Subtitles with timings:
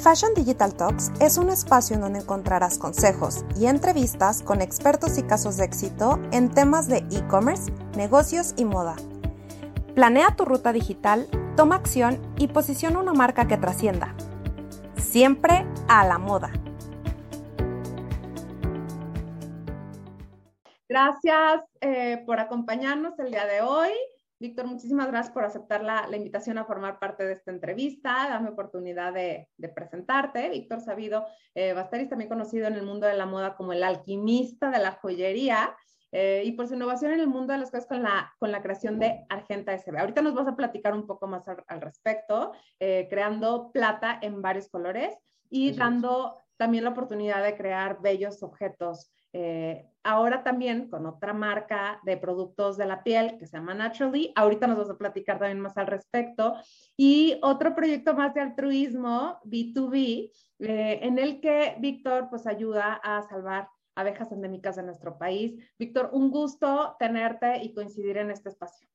[0.00, 5.22] Fashion Digital Talks es un espacio en donde encontrarás consejos y entrevistas con expertos y
[5.22, 8.96] casos de éxito en temas de e-commerce, negocios y moda.
[9.94, 14.14] Planea tu ruta digital, toma acción y posiciona una marca que trascienda.
[14.96, 16.50] Siempre a la moda.
[20.88, 23.90] Gracias eh, por acompañarnos el día de hoy.
[24.40, 29.12] Víctor, muchísimas gracias por aceptar la, invitación a formar parte de esta entrevista, dame oportunidad
[29.12, 30.48] de, presentarte.
[30.48, 34.70] Víctor Sabido eh, Basteris, también conocido en el mundo de la moda como el alquimista
[34.70, 35.76] de la joyería.
[36.12, 38.62] Eh, y por su innovación en el mundo de las cosas con la, con la
[38.62, 39.98] creación de Argenta SB.
[39.98, 44.70] Ahorita nos vas a platicar un poco más al, respecto, eh, creando plata en varios
[44.70, 45.14] colores
[45.50, 52.00] y dando también la oportunidad de crear bellos objetos eh, ahora también con otra marca
[52.04, 54.32] de productos de la piel que se llama Naturally.
[54.34, 56.54] Ahorita nos vamos a platicar también más al respecto.
[56.96, 60.30] Y otro proyecto más de altruismo, B2B,
[60.60, 65.60] eh, en el que Víctor pues ayuda a salvar abejas endémicas de nuestro país.
[65.78, 68.88] Víctor, un gusto tenerte y coincidir en este espacio.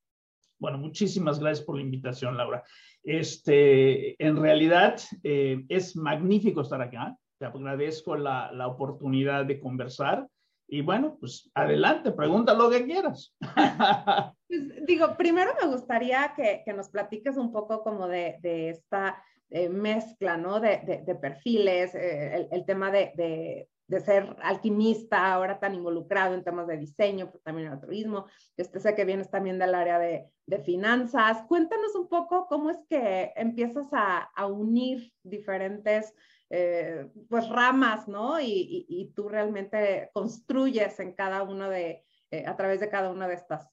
[0.57, 2.63] Bueno, muchísimas gracias por la invitación, Laura.
[3.03, 7.15] Este, en realidad eh, es magnífico estar acá.
[7.37, 10.27] Te agradezco la, la oportunidad de conversar.
[10.67, 13.35] Y bueno, pues adelante, pregunta lo que quieras.
[14.47, 19.19] Pues, digo, primero me gustaría que, que, nos platiques un poco como de, de esta
[19.49, 20.59] eh, mezcla, ¿no?
[20.59, 23.67] De, de, perfiles, eh, el, el, tema de,
[24.03, 28.27] ser alquimista, ahora tan involucrado en temas de diseño, pero también el turismo.
[28.55, 30.29] Este, sé que vienes también del área de,
[30.63, 31.41] finanzas.
[31.47, 36.13] Cuéntanos un poco cómo es que empiezas a, a unir diferentes
[36.57, 38.39] eh, pues ramas, ¿no?
[38.39, 43.33] Y, tú realmente construyes en cada uno de, eh, a través de cada una de
[43.33, 43.69] estas.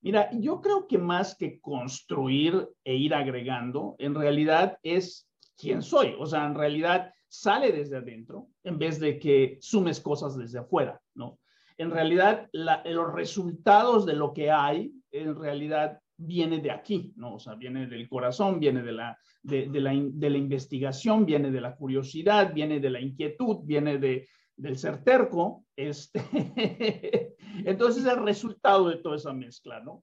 [0.00, 6.16] Mira, yo creo que más que construir e ir agregando, en realidad es quién soy.
[6.18, 11.00] O sea, en realidad sale desde adentro en vez de que sumes cosas desde afuera,
[11.14, 11.38] ¿no?
[11.76, 17.34] En realidad, los resultados de lo que hay, en realidad viene de aquí, ¿no?
[17.34, 21.60] O sea, viene del corazón, viene de la, de, la, de la, investigación, viene de
[21.60, 25.64] la curiosidad, viene de la inquietud, viene de, del ser terco.
[25.76, 26.20] Este,
[27.64, 30.02] entonces, el resultado de toda esa mezcla, ¿no?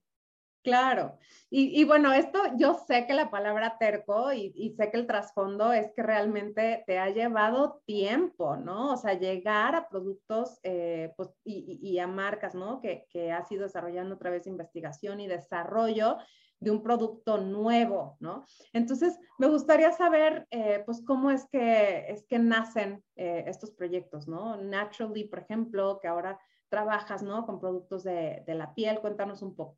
[0.66, 1.20] Claro.
[1.52, 5.94] Y, bueno, esto yo sé que la palabra terco y, sé que el trasfondo es
[5.94, 8.94] que realmente te ha llevado tiempo, ¿no?
[8.94, 12.82] O sea, llegar a productos eh, pues, y, a marcas, ¿no?
[12.82, 16.18] Que, que has ido desarrollando a través de investigación y desarrollo
[16.60, 18.44] de un producto nuevo, ¿no?
[18.74, 24.28] Entonces, me gustaría saber, eh, pues, cómo es que, es que nacen eh, estos proyectos,
[24.28, 24.58] ¿no?
[24.58, 26.40] Naturally, por ejemplo, que ahora
[26.70, 27.46] trabajas, ¿no?
[27.46, 29.78] Con productos de, de la piel, cuéntanos un poco.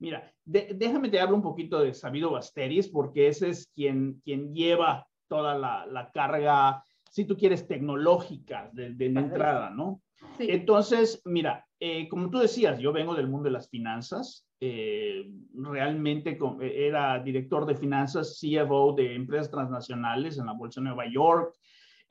[0.00, 5.06] Mira, déjame te hablo un poquito de Sabido Basteris, porque ese es quien, quien lleva
[5.28, 10.02] toda la, la carga, si tú quieres, tecnológica de, de entrada, ¿no?
[10.38, 10.46] Sí.
[10.48, 16.38] Entonces, mira, eh, como tú decías, yo vengo del mundo de las finanzas, eh, realmente
[16.60, 21.54] era director de finanzas, CFO de empresas transnacionales en la Bolsa de Nueva York,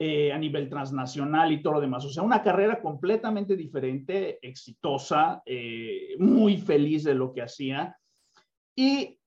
[0.01, 2.05] eh, a nivel transnacional y todo lo demás.
[2.05, 7.97] O sea, una carrera completamente diferente, exitosa, eh, muy feliz de lo que hacía.
[8.73, 9.19] Y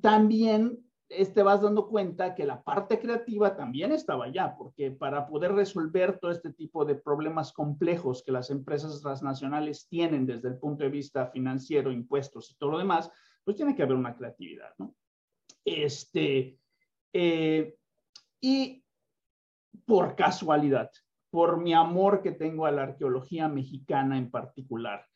[0.00, 0.78] también
[1.08, 5.52] te este, vas dando cuenta que la parte creativa también estaba allá, porque para poder
[5.52, 10.84] resolver todo este tipo de problemas complejos que las empresas transnacionales tienen desde el punto
[10.84, 13.10] de vista financiero, impuestos y todo lo demás,
[13.44, 14.94] pues tiene que haber una creatividad, ¿no?
[15.64, 16.58] Este,
[17.12, 17.76] eh,
[18.40, 18.81] y
[19.86, 20.90] por casualidad,
[21.30, 25.06] por mi amor que tengo a la arqueología mexicana en particular,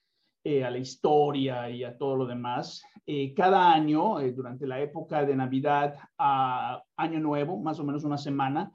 [0.49, 2.81] eh, a la historia y a todo lo demás.
[3.05, 8.05] Eh, cada año, eh, durante la época de Navidad a Año Nuevo, más o menos
[8.05, 8.73] una semana,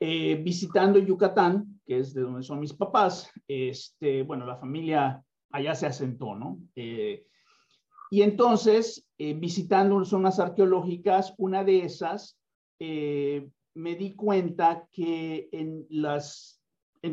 [0.00, 5.86] visitando Yucatán, que es de donde son mis papás, este, bueno, la familia allá se
[5.86, 6.58] asentó, ¿no?
[6.74, 12.38] y entonces, visitando zonas arqueológicas, una de esas
[13.74, 16.62] me di cuenta que en, las,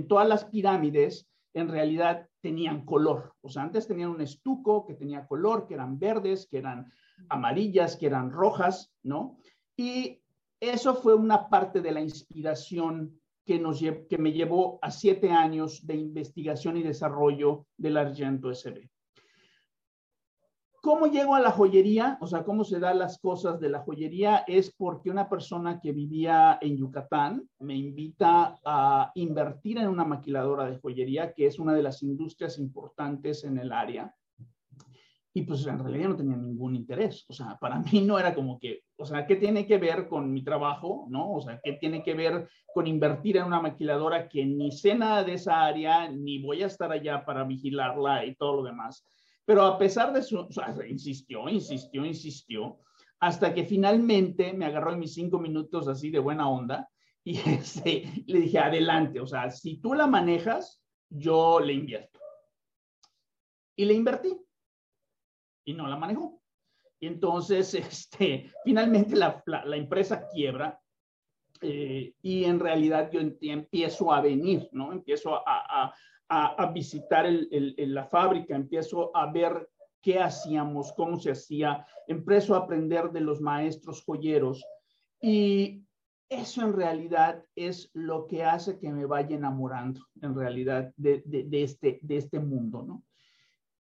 [0.08, 3.34] todas las pirámides en realidad tenían color.
[3.42, 6.92] O sea, antes tenían un estuco que tenía color, que eran verdes, que eran
[7.30, 9.38] amarillas, que eran rojas, ¿no?
[9.76, 10.22] Y
[10.60, 15.86] eso fue una parte de la inspiración que, nos, que me llevó a siete años
[15.86, 18.91] de investigación y desarrollo del Argento SB.
[20.82, 22.18] ¿Cómo llego a la joyería?
[22.22, 24.38] O sea, ¿cómo se dan las cosas de la joyería?
[24.48, 30.66] Es porque una persona que vivía en Yucatán me invita a invertir en una maquiladora
[30.66, 34.12] de joyería, que es una de las industrias importantes en el área.
[35.34, 37.26] y pues en realidad no tenía ningún interés.
[37.30, 40.34] O sea, para mí no era como que, o sea, ¿qué tiene que ver con
[40.34, 41.06] mi trabajo?
[41.10, 41.32] ¿No?
[41.32, 45.24] O sea, ¿qué tiene que ver con invertir en una maquiladora que ni sé nada
[45.24, 49.06] de esa área, ni voy a estar allá para vigilarla y todo lo demás?
[49.46, 52.80] Pero a pesar de eso, o insistió, insistió, insistió,
[53.20, 56.90] hasta que finalmente me agarró en mis cinco minutos así de buena onda
[57.24, 62.20] y este, le dije, adelante, o sea, si tú la manejas, yo le invierto.
[63.76, 64.38] Y le invertí
[65.66, 66.42] y no la manejó.
[67.00, 70.80] Y entonces, este, finalmente la, la, empresa quiebra
[71.62, 74.92] eh, y en realidad yo empiezo a venir, ¿no?
[74.92, 75.94] Empiezo a,
[76.34, 79.70] a, visitar la fábrica, empiezo a ver
[80.02, 84.66] qué hacíamos, cómo se hacía, empiezo a aprender de los maestros joyeros.
[85.22, 85.84] Y
[86.30, 92.00] eso en realidad es lo que hace que me vaya enamorando en realidad de, este,
[92.02, 93.04] de este mundo, ¿no?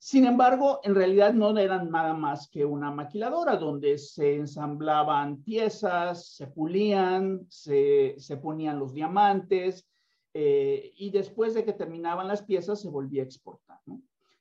[0.03, 6.37] Sin embargo, en realidad no eran nada más que una maquiladora donde se ensamblaban piezas,
[6.37, 9.87] se pulían, se, ponían los diamantes
[10.33, 13.81] eh, y después de que terminaban las piezas se volvía a exportar.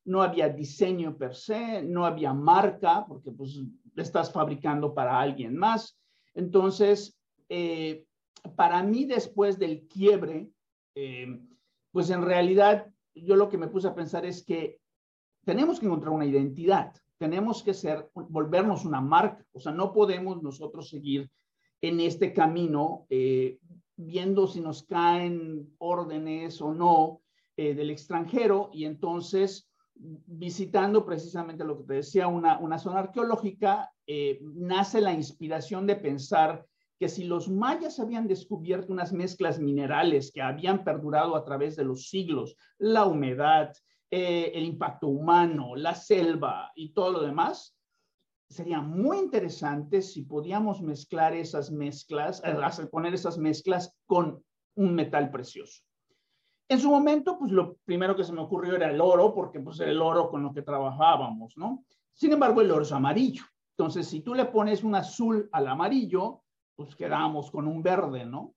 [0.06, 0.22] ¿no?
[0.22, 3.62] había diseño per se, no había marca porque pues
[3.96, 6.00] estás fabricando para alguien más.
[6.34, 8.06] Entonces, eh,
[8.56, 10.50] para mí después del quiebre,
[10.96, 11.40] eh,
[11.92, 14.80] pues en realidad yo lo que me puse a pensar es que
[15.46, 20.42] tenemos que encontrar una identidad, tenemos que ser, volvernos una marca, o sea, no podemos
[20.42, 21.30] nosotros seguir
[21.82, 23.58] en este camino eh,
[24.00, 27.22] viendo si nos caen órdenes o no
[27.58, 33.92] eh, del extranjero y entonces visitando precisamente lo que te decía, una, una zona arqueológica,
[34.08, 36.66] eh, nace la inspiración de pensar
[36.98, 41.84] que si los mayas habían descubierto unas mezclas minerales que habían perdurado a través de
[41.84, 43.74] los siglos, la humedad,
[44.10, 47.78] eh, el impacto humano, la selva y todo lo demás,
[48.50, 54.44] sería muy interesante si podíamos mezclar esas mezclas, eh, poner esas mezclas con
[54.76, 55.84] un metal precioso.
[56.68, 59.80] En su momento, pues lo primero que se me ocurrió era el oro, porque pues
[59.80, 61.84] era el oro con lo que trabajábamos, ¿no?
[62.14, 63.44] Sin embargo, el oro es amarillo.
[63.78, 66.44] Entonces, si tú le pones un azul al amarillo,
[66.76, 68.54] pues quedamos con un verde, ¿no?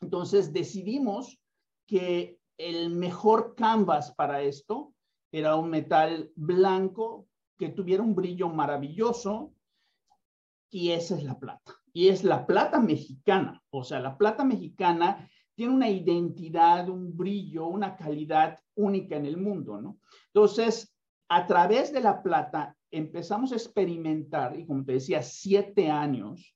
[0.00, 1.40] Entonces decidimos
[1.86, 4.92] que el mejor canvas para esto
[5.32, 7.26] era un metal blanco
[7.58, 9.52] que tuviera un brillo maravilloso
[10.70, 11.74] y esa es la plata.
[11.92, 13.62] Y es la plata mexicana.
[13.70, 19.36] O sea, la plata mexicana tiene una identidad, un brillo, una calidad única en el
[19.36, 19.98] mundo, ¿no?
[20.32, 20.94] Entonces,
[21.28, 26.54] a través de la plata empezamos a experimentar, y como te decía, siete años,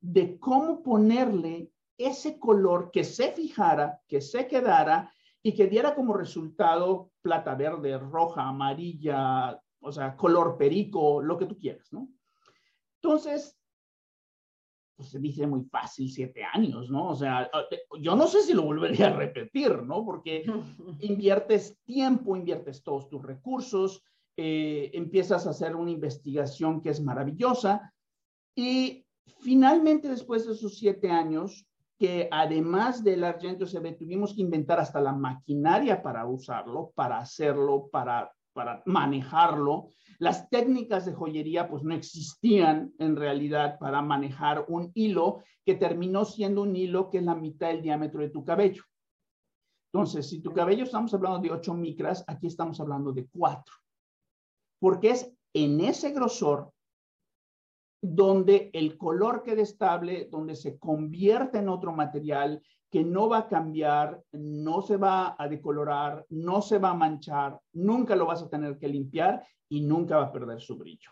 [0.00, 5.10] de cómo ponerle ese color que se fijara, que se quedara
[5.42, 11.46] y que diera como resultado plata verde, roja, amarilla, o sea, color perico, lo que
[11.46, 12.08] tú quieras, ¿no?
[13.02, 13.58] Entonces,
[14.96, 17.10] pues se dice muy fácil, siete años, ¿no?
[17.10, 17.50] O sea,
[18.00, 20.04] yo no sé si lo volvería a repetir, ¿no?
[20.04, 20.44] Porque
[21.00, 24.04] inviertes tiempo, inviertes todos tus recursos,
[24.36, 27.92] eh, empiezas a hacer una investigación que es maravillosa
[28.54, 29.04] y
[29.40, 31.66] finalmente después de esos siete años,
[31.98, 37.88] que además del Argento CB tuvimos que inventar hasta la maquinaria para usarlo, para hacerlo,
[37.92, 39.88] para, para manejarlo.
[40.18, 46.24] Las técnicas de joyería pues no existían en realidad para manejar un hilo que terminó
[46.24, 48.82] siendo un hilo que es la mitad del diámetro de tu cabello.
[49.92, 53.74] Entonces, si tu cabello estamos hablando de 8 micras, aquí estamos hablando de 4.
[54.80, 56.71] Porque es en ese grosor
[58.02, 63.48] donde el color quede estable, donde se convierte en otro material que no va a
[63.48, 68.50] cambiar, no se va a decolorar, no se va a manchar, nunca lo vas a
[68.50, 71.10] tener que limpiar y nunca va a perder su brillo.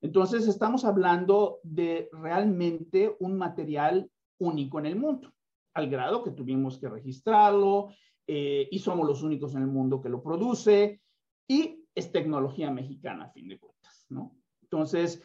[0.00, 4.08] Entonces, estamos hablando de realmente un material
[4.38, 5.32] único en el mundo,
[5.74, 7.88] al grado que tuvimos que registrarlo
[8.26, 11.00] eh, y somos los únicos en el mundo que lo produce
[11.48, 14.36] y es tecnología mexicana a fin de cuentas, ¿no?
[14.62, 15.22] Entonces,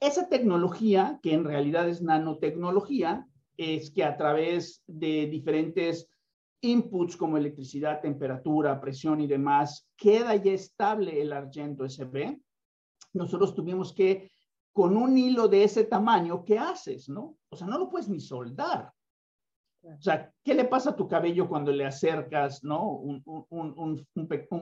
[0.00, 3.26] esa tecnología, que en realidad es nanotecnología,
[3.56, 6.08] es que a través de diferentes
[6.60, 12.38] inputs como electricidad, temperatura, presión y demás, queda ya estable el argento SB.
[13.14, 14.30] Nosotros tuvimos que,
[14.72, 17.08] con un hilo de ese tamaño, ¿qué haces?
[17.08, 17.38] ¿No?
[17.48, 18.92] O sea, no lo puedes ni soldar.
[19.82, 22.90] O sea, ¿qué le pasa a tu cabello cuando le acercas, ¿no?
[22.90, 24.06] Un,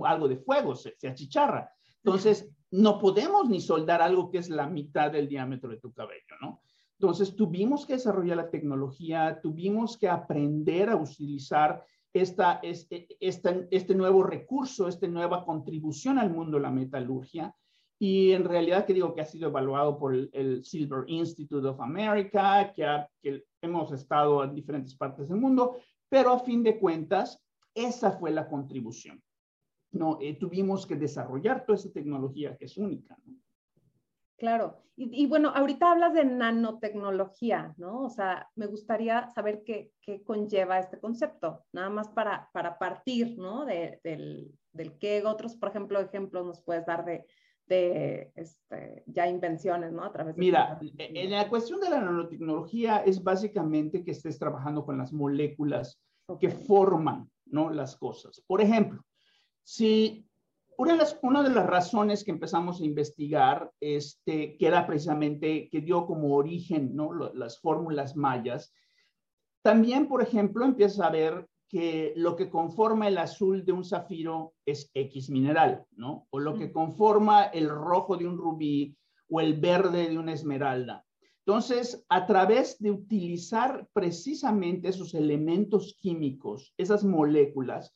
[0.04, 1.70] algo de fuego, se, se achicharra.
[2.04, 6.36] Entonces, no podemos ni soldar algo que es la mitad del diámetro de tu cabello,
[6.40, 6.60] ¿no?
[6.98, 14.22] Entonces, tuvimos que desarrollar la tecnología, tuvimos que aprender a utilizar esta, este, este nuevo
[14.22, 17.54] recurso, esta nueva contribución al mundo de la metalurgia.
[17.98, 22.72] y en realidad que digo que ha sido evaluado por el, Silver Institute of America,
[22.74, 27.40] que, que hemos estado en diferentes partes del mundo, pero a fin de cuentas,
[27.72, 29.22] esa fue la contribución.
[29.94, 33.16] No, eh, tuvimos que desarrollar toda esa tecnología que es única.
[33.24, 33.34] ¿no?
[34.36, 34.80] Claro.
[34.96, 38.02] Y, bueno, ahorita hablas de nanotecnología, ¿no?
[38.02, 43.36] O sea, me gustaría saber qué, qué conlleva este concepto, nada más para, para partir,
[43.36, 43.64] ¿no?
[43.64, 47.26] De, del, del qué otros, por ejemplo, ejemplos nos puedes dar de,
[47.66, 50.04] de este, ya invenciones, ¿no?
[50.04, 54.84] A través de Mira, en la cuestión de la nanotecnología es básicamente que estés trabajando
[54.84, 56.00] con las moléculas
[56.38, 57.70] que forman, ¿no?
[57.70, 58.42] Las cosas.
[58.46, 59.02] Por ejemplo,
[59.64, 60.26] si
[60.76, 65.68] una de, las, una de las razones que empezamos a investigar, este, que era precisamente,
[65.70, 67.12] que dio como origen ¿no?
[67.12, 68.72] las fórmulas mayas,
[69.62, 74.54] también, por ejemplo, empiezas a ver que lo que conforma el azul de un zafiro
[74.66, 76.26] es X mineral, ¿no?
[76.30, 78.96] O lo que conforma el rojo de un rubí
[79.28, 81.04] o el verde de una esmeralda.
[81.46, 87.94] Entonces, a través de utilizar precisamente esos elementos químicos, esas moléculas,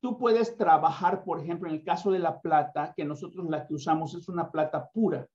[0.00, 3.74] Tú puedes trabajar, por ejemplo, en el caso de la plata, que nosotros la que
[3.74, 5.26] usamos es una plata pura.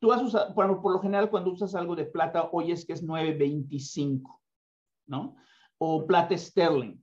[0.00, 3.02] Tú has usado, por, por lo general, cuando usas algo de plata, oyes que es
[3.02, 4.40] 925,
[5.06, 5.36] ¿no?
[5.78, 7.00] O plata sterling.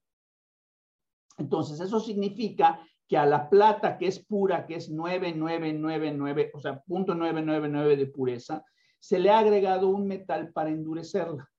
[1.38, 6.82] Entonces, eso significa que a la plata que es pura, que es 9999, o sea,
[6.82, 8.66] punto 999 de pureza,
[9.00, 11.50] se le ha agregado un metal para endurecerla.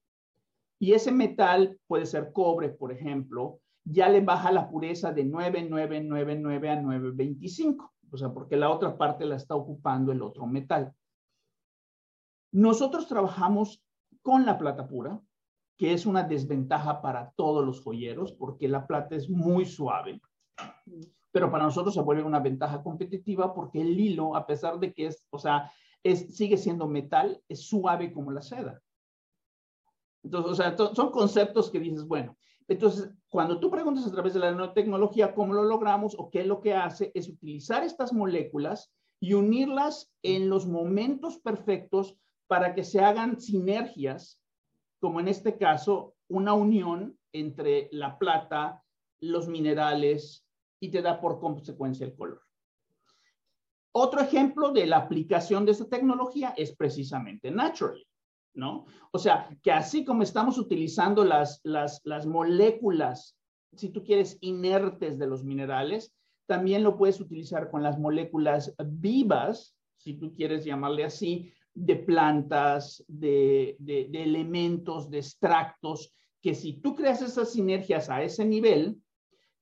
[0.78, 6.70] Y ese metal puede ser cobre, por ejemplo, ya le baja la pureza de 9999
[6.70, 10.92] a 925, o sea, porque la otra parte la está ocupando el otro metal.
[12.52, 13.84] Nosotros trabajamos
[14.22, 15.20] con la plata pura,
[15.76, 20.20] que es una desventaja para todos los joyeros, porque la plata es muy suave.
[21.30, 25.06] Pero para nosotros se vuelve una ventaja competitiva porque el hilo, a pesar de que
[25.06, 25.70] es, o sea,
[26.02, 28.80] es, sigue siendo metal, es suave como la seda.
[30.24, 32.36] Entonces, o sea, son conceptos que dices, bueno,
[32.68, 36.46] entonces, cuando tú preguntas a través de la nanotecnología cómo lo logramos o qué es
[36.46, 42.16] lo que hace, es utilizar estas moléculas y unirlas en los momentos perfectos
[42.48, 44.40] para que se hagan sinergias,
[45.00, 48.82] como en este caso, una unión entre la plata,
[49.20, 50.44] los minerales
[50.80, 52.42] y te da por consecuencia el color.
[53.92, 58.06] Otro ejemplo de la aplicación de esta tecnología es precisamente Naturally.
[58.56, 58.86] ¿No?
[59.12, 63.38] O sea, que así como estamos utilizando las, las, las moléculas,
[63.76, 66.12] si tú quieres, inertes de los minerales,
[66.46, 73.04] también lo puedes utilizar con las moléculas vivas, si tú quieres llamarle así, de plantas,
[73.06, 78.96] de, de, de, elementos, de extractos, que si tú creas esas sinergias a ese nivel,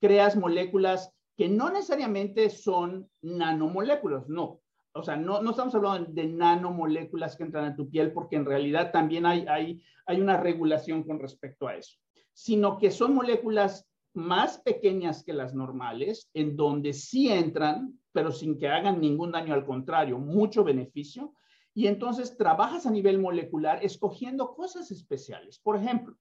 [0.00, 4.60] creas moléculas que no necesariamente son nanomoléculas, no,
[4.94, 8.44] o sea, no, no, estamos hablando de nanomoléculas que entran en tu piel, porque en
[8.44, 11.98] realidad también hay, hay, hay una regulación con respecto a eso,
[12.32, 18.56] sino que son moléculas más pequeñas que las normales, en donde sí entran, pero sin
[18.56, 21.34] que hagan ningún daño, al contrario, mucho beneficio.
[21.74, 25.58] Y entonces trabajas a nivel molecular escogiendo cosas especiales.
[25.58, 26.16] Por ejemplo,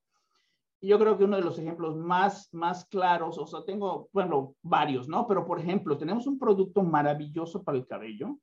[0.81, 5.07] yo creo que uno de los ejemplos más, más claros, o sea, tengo, bueno, varios,
[5.07, 5.27] ¿no?
[5.27, 8.39] Pero por ejemplo, tenemos un producto maravilloso para el cabello,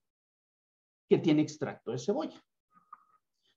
[1.11, 2.41] que tiene extracto de cebolla.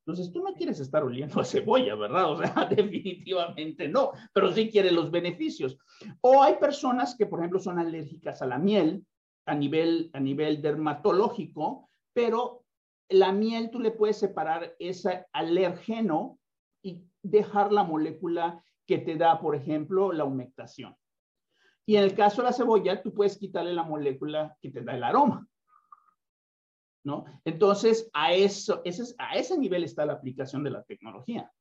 [0.06, 2.32] Entonces, tú no quieres estar oliendo a cebolla, ¿verdad?
[2.32, 5.78] O sea, definitivamente no, pero sí quieres los beneficios.
[6.20, 9.06] O hay personas que, por ejemplo, son alérgicas a la miel
[9.46, 12.64] a nivel, a nivel dermatológico, pero
[13.10, 16.40] la miel tú le puedes separar ese alérgeno
[16.82, 20.96] y dejar la molécula que te da, por ejemplo, la humectación.
[21.86, 24.96] Y en el caso de la cebolla, tú puedes quitarle la molécula que te da
[24.96, 25.48] el aroma.
[27.04, 27.26] ¿No?
[27.46, 31.52] Entonces, a, eso, ese, a ese nivel está la aplicación de la tecnología.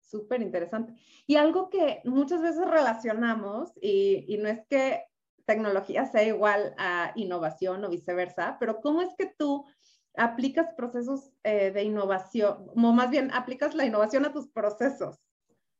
[0.00, 0.94] Súper interesante.
[1.26, 5.04] Y algo que muchas veces relacionamos, y, y, no es que
[5.44, 9.66] tecnología sea igual a innovación o viceversa, pero ¿cómo es que tú
[10.16, 15.18] aplicas procesos eh, de innovación, o más bien aplicas la innovación a tus procesos?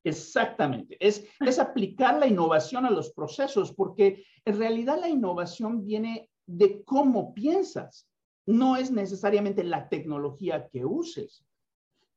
[0.03, 6.31] Exactamente, es, es aplicar la innovación a los procesos, porque en realidad la innovación viene
[6.47, 8.10] de cómo piensas
[8.47, 11.45] no es necesariamente la tecnología que uses,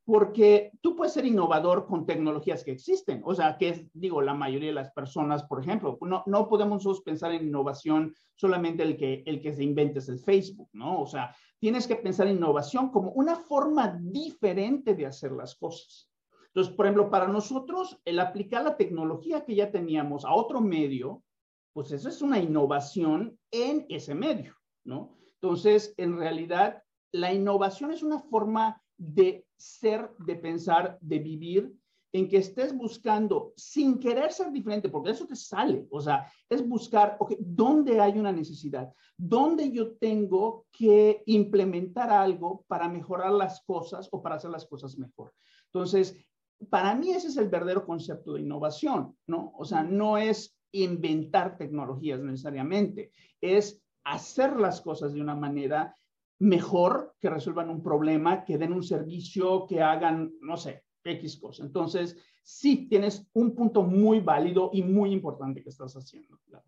[0.05, 3.21] porque tú puedes ser innovador con tecnologías que existen.
[3.23, 7.01] O sea, que es, digo, la mayoría de las personas, por ejemplo, no, no podemos
[7.01, 11.01] pensar en innovación solamente el que, el que se invente es el Facebook, ¿no?
[11.01, 16.09] O sea, tienes que pensar en innovación como una forma diferente de hacer las cosas.
[16.47, 21.23] Entonces, por ejemplo, para nosotros, el aplicar la tecnología que ya teníamos a otro medio,
[21.71, 25.17] pues eso es una innovación en ese medio, ¿no?
[25.43, 26.81] Entonces, en realidad,
[27.11, 31.73] la innovación es una forma de ser, de pensar, de vivir,
[32.13, 36.65] en que estés buscando sin querer ser diferente, porque eso te sale, o sea, es
[36.65, 38.93] buscar, ok, ¿dónde hay una necesidad?
[39.17, 44.97] ¿Dónde yo tengo que implementar algo para mejorar las cosas o para hacer las cosas
[44.97, 45.33] mejor?
[45.65, 46.15] Entonces,
[46.69, 49.51] para mí ese es el verdadero concepto de innovación, ¿no?
[49.57, 55.95] O sea, no es inventar tecnologías necesariamente, es hacer las cosas de una manera
[56.39, 61.63] mejor, que resuelvan un problema, que den un servicio, que hagan, no sé, X cosa.
[61.63, 66.37] Entonces, sí, tienes un punto muy válido y muy importante que estás haciendo.
[66.45, 66.65] Claro.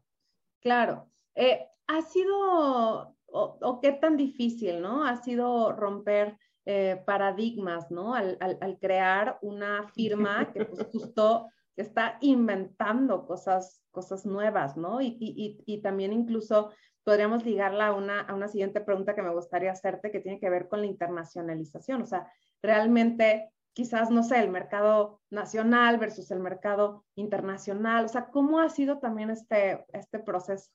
[0.62, 1.12] claro.
[1.36, 5.06] Eh, ha sido, o, qué tan difícil, ¿no?
[5.06, 8.14] Ha sido romper eh, paradigmas, ¿no?
[8.14, 15.02] Al, crear una firma que pues justo está inventando cosas, cosas nuevas, ¿no?
[15.02, 16.72] Y, y, y, también incluso
[17.06, 20.50] podríamos ligarla a una, a una siguiente pregunta que me gustaría hacerte, que tiene que
[20.50, 22.02] ver con la internacionalización.
[22.02, 22.30] O sea,
[22.62, 28.06] realmente quizás, no sé, el mercado nacional versus el mercado internacional.
[28.06, 30.72] O sea, ¿cómo ha sido también este, este proceso?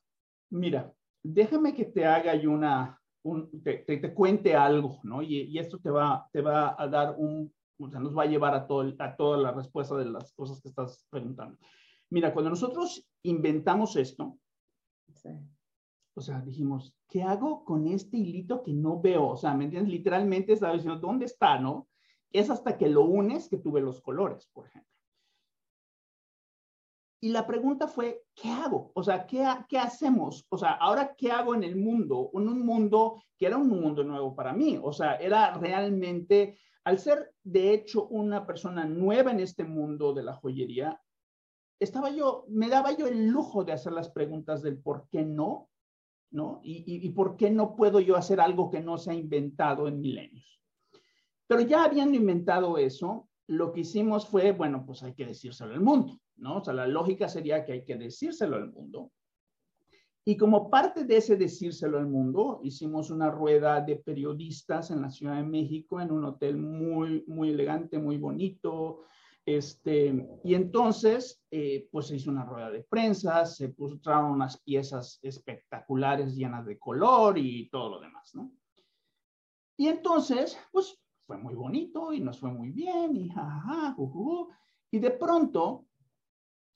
[0.51, 3.01] Mira, déjame que te haga yo una,
[3.65, 5.23] te, te, cuente algo, ¿no?
[5.23, 8.27] Y, y, esto te va, te va a dar un, o sea, nos va a
[8.27, 11.59] llevar a, todo, a toda la respuesta de las cosas que estás preguntando.
[12.11, 14.39] Mira, cuando nosotros inventamos esto,
[16.21, 19.27] o sea, dijimos, ¿qué hago con este hilito que no veo?
[19.27, 19.91] O sea, ¿me entiendes?
[19.91, 21.89] Literalmente estaba diciendo, ¿dónde está, no?
[22.31, 24.93] Es hasta que lo unes que tuve los colores, por ejemplo.
[27.23, 28.93] Y la pregunta fue, ¿qué hago?
[28.95, 30.47] O sea, ¿qué, ¿qué hacemos?
[30.51, 32.31] O sea, ahora, ¿qué hago en el mundo?
[32.35, 34.79] En un mundo que era un mundo nuevo para mí.
[34.83, 40.23] O sea, era realmente, al ser de hecho una persona nueva en este mundo de
[40.23, 41.01] la joyería,
[41.79, 45.70] estaba yo, me daba yo el lujo de hacer las preguntas del por qué no,
[46.31, 46.61] ¿no?
[46.63, 49.89] Y, y, y por qué no puedo yo hacer algo que no se ha inventado
[49.89, 50.61] en milenios.
[51.47, 55.81] Pero ya habiendo inventado eso, lo que hicimos fue, bueno, pues hay que decírselo al
[55.81, 56.21] mundo.
[56.37, 56.59] ¿no?
[56.59, 59.13] O sea, la lógica sería que hay que decírselo al mundo.
[60.25, 65.11] Y como parte de ese decírselo al mundo, hicimos una rueda de periodistas en la
[65.11, 69.01] Ciudad de México, en un hotel muy, muy elegante, muy bonito.
[69.47, 75.19] Este, y entonces, eh, pues se hizo una rueda de prensa, se pusieron unas piezas
[75.23, 78.53] espectaculares llenas de color y todo lo demás, ¿no?
[79.77, 83.97] Y entonces, pues fue muy bonito y nos fue muy bien y jajaja,
[84.91, 85.87] y de pronto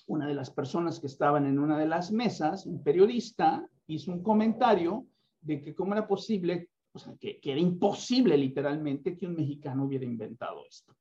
[0.06, 4.22] una de las personas que estaban en una de las mesas, un periodista, hizo un
[4.22, 5.06] comentario
[5.40, 10.04] de que cómo era posible, o sea, que, era imposible literalmente que un mexicano hubiera
[10.04, 10.94] inventado esto.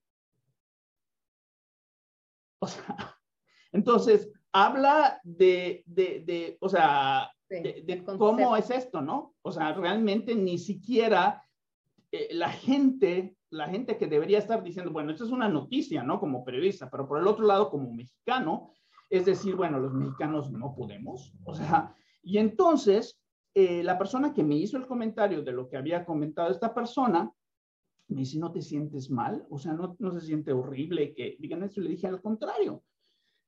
[2.63, 2.95] O sea,
[3.73, 9.35] entonces, habla de, de, de o sea, de, cómo es esto, ¿no?
[9.41, 11.43] O sea, realmente ni siquiera
[12.11, 16.21] eh, la gente, la gente que debería estar diciendo, bueno, esto es una noticia, ¿no?
[16.21, 18.71] Como periodista, pero por el otro lado, como mexicano,
[19.09, 21.33] es decir, bueno, los mexicanos no podemos.
[21.43, 23.19] O sea, y entonces
[23.53, 27.29] eh, la persona que me hizo el comentario de lo que había comentado esta persona,
[28.13, 29.45] me dice, ¿no te sientes mal?
[29.49, 31.81] O sea, ¿no, no se siente horrible que digan eso?
[31.81, 32.83] Le dije, al contrario.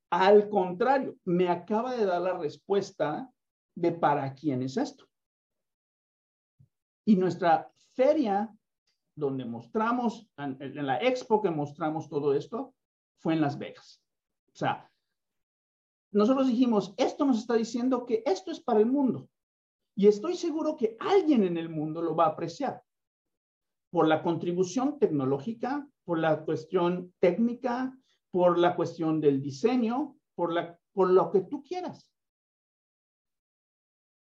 [0.10, 3.32] Al contrario, me acaba de dar la respuesta
[3.75, 5.06] de para quién es esto.
[7.06, 8.54] Y nuestra feria,
[9.15, 12.73] donde mostramos, en, en la expo que mostramos todo esto,
[13.17, 14.01] fue en Las Vegas.
[14.54, 14.89] O sea,
[16.12, 19.30] nosotros dijimos, esto nos está diciendo que esto es para el mundo.
[19.95, 22.85] Y estoy seguro que alguien en el mundo lo va a apreciar
[23.95, 27.97] por la contribución tecnológica, por la cuestión técnica,
[28.29, 32.12] por la cuestión del diseño, por, la, por lo que tú quieras.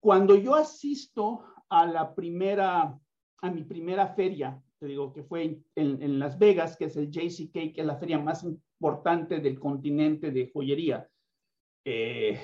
[0.01, 2.97] Cuando yo asisto a la primera,
[3.43, 7.75] a mi primera feria, te digo que fue en, Las Vegas, que es el JCK,
[7.75, 11.11] que es la feria más importante del continente de joyería,
[11.85, 12.39] eh,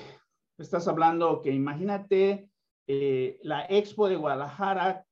[0.57, 2.49] estás hablando que imagínate
[2.87, 5.05] eh, la Expo de Guadalajara,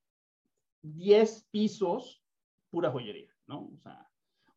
[0.84, 2.22] 10 pisos,
[2.70, 3.70] pura joyería, ¿no?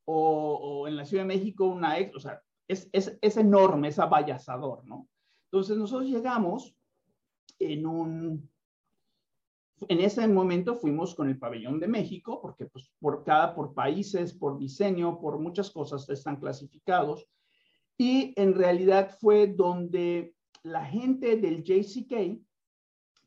[0.06, 3.88] O, o, en la Ciudad de México una ex, o sea, es, es, es enorme,
[3.88, 5.08] es avallazador, ¿no?
[5.46, 6.76] Entonces nosotros llegamos
[7.60, 8.50] en un,
[9.88, 14.34] en ese momento fuimos con el pabellón de México, porque pues por cada, por países,
[14.34, 17.28] por diseño, por muchas cosas están clasificados.
[17.98, 22.40] Y en realidad fue donde la gente del JCK,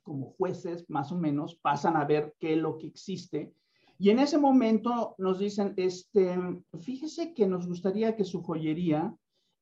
[0.03, 3.53] como jueces más o menos, pasan a ver qué es lo que existe.
[3.99, 6.39] Y en ese momento nos dicen, este,
[6.79, 9.15] fíjese que nos gustaría que su joyería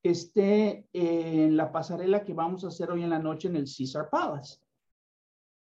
[0.02, 4.08] esté en la pasarela que vamos a hacer hoy en la noche en el Caesar
[4.10, 4.60] Palace.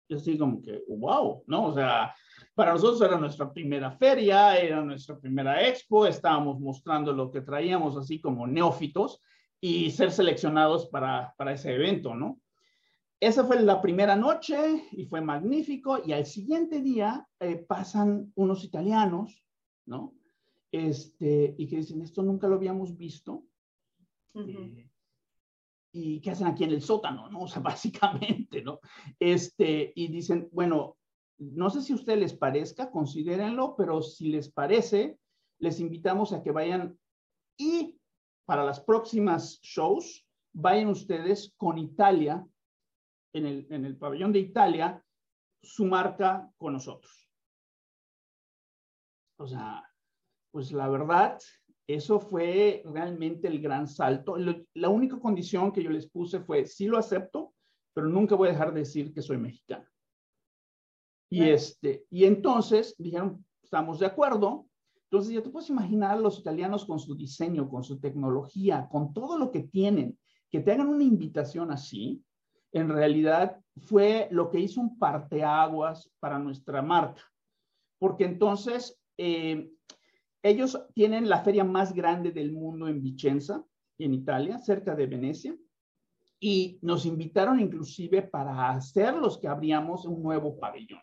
[0.09, 1.67] Yo estoy como que, wow, ¿no?
[1.67, 2.13] O sea,
[2.53, 7.97] para nosotros era nuestra primera feria, era nuestra primera expo, estábamos mostrando lo que traíamos
[7.97, 9.21] así como neófitos
[9.59, 12.39] y ser seleccionados para, para ese evento, ¿no?
[13.25, 18.63] Esa fue la primera noche y fue magnífico y al siguiente día eh, pasan unos
[18.63, 19.43] italianos,
[19.87, 20.13] ¿no?
[20.71, 23.43] Este, y que dicen, esto nunca lo habíamos visto.
[24.35, 24.91] Eh,
[25.91, 27.27] ¿Y qué hacen aquí en el sótano?
[27.27, 27.41] ¿no?
[27.41, 28.79] O sea, básicamente, ¿no?
[29.19, 30.95] Este, y dicen, bueno,
[31.39, 35.17] no sé si a ustedes les parezca, considérenlo, pero si les parece,
[35.57, 36.95] les invitamos a que vayan
[37.57, 37.97] y
[38.45, 42.45] para las próximas shows, vayan ustedes con Italia,
[43.35, 45.03] en el, en el pabellón de Italia,
[45.61, 47.29] su marca con nosotros.
[49.37, 49.83] O sea,
[50.51, 51.37] pues la verdad,
[51.85, 54.37] eso fue realmente el gran salto.
[54.73, 57.53] La única condición que yo les puse fue, sí lo acepto,
[57.93, 59.85] pero nunca voy a dejar de decir que soy mexicano.
[61.29, 64.67] Y, este, y entonces dijeron, estamos de acuerdo.
[65.09, 69.13] Entonces ya te puedes imaginar a los italianos con su diseño, con su tecnología, con
[69.13, 70.17] todo lo que tienen,
[70.49, 72.23] que te hagan una invitación así,
[72.75, 77.23] en realidad fue lo que hizo un parteaguas para nuestra marca.
[77.97, 79.71] Porque entonces eh,
[80.43, 83.63] ellos tienen la feria más grande del mundo en Vicenza,
[83.97, 85.55] en Italia, cerca de Venecia,
[86.37, 91.01] y nos invitaron inclusive para hacer los que abríamos un nuevo pabellón.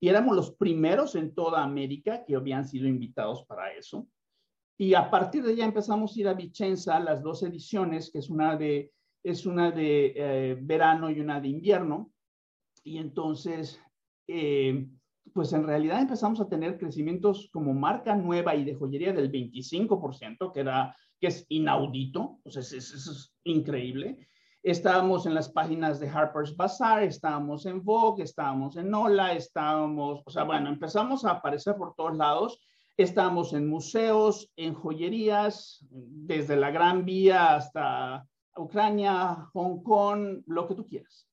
[0.00, 4.08] Y éramos los primeros en toda América que habían sido invitados para eso.
[4.76, 8.28] Y a partir de allá empezamos a ir a Vicenza, las dos ediciones, que es
[8.28, 8.92] una de,
[9.30, 12.12] es una de eh, verano y una de invierno.
[12.84, 13.80] Y entonces
[14.28, 14.86] eh,
[15.32, 20.52] pues en realidad empezamos a tener crecimientos como marca nueva y de joyería del 25%,
[20.52, 24.28] que, era, que es inaudito, o sea, eso es, increíble.
[24.62, 30.30] Estábamos en las páginas de Harper's Bazaar, estábamos en Vogue, estábamos en Ola, estábamos, o
[30.30, 32.58] sea, bueno, empezamos a aparecer por todos lados.
[32.96, 40.74] Estábamos en museos, en joyerías, desde la Gran Vía hasta Ucrania, Hong Kong, lo que
[40.74, 41.28] tú quieras.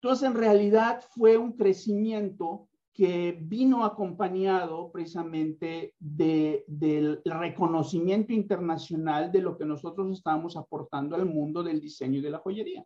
[0.00, 9.58] Entonces, en realidad fue un crecimiento que vino acompañado precisamente del reconocimiento internacional de lo
[9.58, 12.84] que nosotros estábamos aportando al mundo del diseño y de la joyería.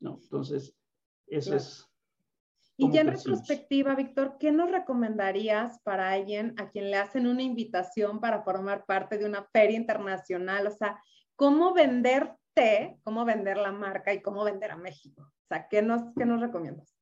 [0.00, 0.18] ¿no?
[0.22, 0.74] Entonces,
[1.26, 1.86] eso es.
[2.76, 7.42] Y ya en retrospectiva, Víctor, ¿qué nos recomendarías para alguien a quien le hacen una
[7.42, 10.66] invitación para formar parte de una feria internacional?
[10.66, 11.00] O sea,
[11.40, 15.32] ¿cómo venderte, cómo vender la marca y cómo vender a México?
[15.48, 16.94] sea, ¿qué nos, qué nos recomiendas?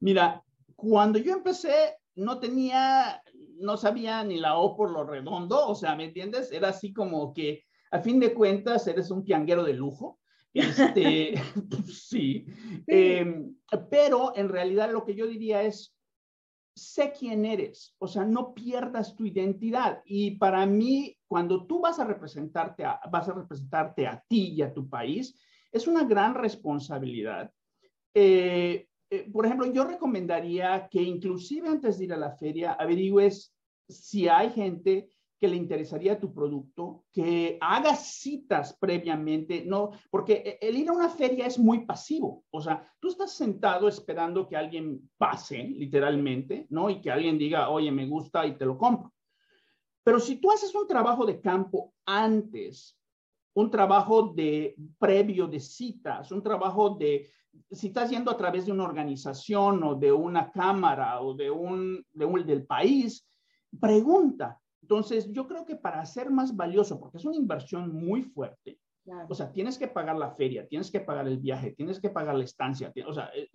[0.00, 0.44] Mira,
[0.76, 3.22] cuando yo empecé, no tenía,
[3.56, 6.52] no sabía ni la O por lo redondo, o sea, ¿me entiendes?
[6.52, 10.20] Era así como que, a fin de cuentas, eres un pianguero de lujo.
[10.52, 11.34] Este,
[11.86, 12.44] sí.
[12.86, 13.56] Em,
[13.88, 15.96] pero en realidad lo que yo diría es,
[16.74, 20.02] sé quién eres, o sea, no pierdas tu identidad.
[20.04, 24.62] Y para mí, cuando tú vas a representarte a, vas a representarte a ti y
[24.62, 25.38] a tu país,
[25.70, 27.52] es una gran responsabilidad
[28.14, 33.54] eh, eh, por ejemplo, yo recomendaría que inclusive antes de ir a la feria averigües
[33.88, 35.08] si hay gente
[35.40, 41.08] que le interesaría tu producto, que hagas citas previamente, no, porque el ir a una
[41.08, 46.90] feria es muy pasivo, o sea, tú estás sentado esperando que alguien pase, literalmente, ¿no?
[46.90, 49.12] Y que alguien diga, oye, me gusta y te lo compro.
[50.02, 52.98] Pero si tú haces un trabajo de campo antes,
[53.54, 57.30] un trabajo de previo de citas, un trabajo de
[57.70, 62.04] si estás yendo a través de una organización o de una cámara o de un,
[62.12, 63.26] de un del país,
[63.80, 64.60] pregunta.
[64.82, 68.78] Entonces, yo creo que para ser más valioso, porque es una inversión muy fuerte,
[69.28, 72.34] o sea, tienes que pagar la feria, tienes que pagar el viaje, tienes que pagar
[72.36, 73.48] la estancia, o sea, eh,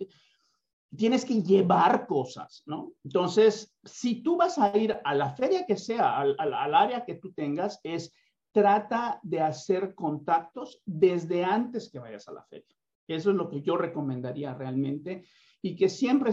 [0.94, 2.92] tienes que llevar cosas, ¿no?
[3.04, 7.32] Entonces, si tú vas a ir a la feria que sea, al, área que tú
[7.32, 8.12] tengas, es
[8.52, 12.74] trata de hacer contactos desde antes que vayas a la feria.
[13.06, 15.24] Eso es lo que yo recomendaría realmente
[15.60, 16.30] y que siempre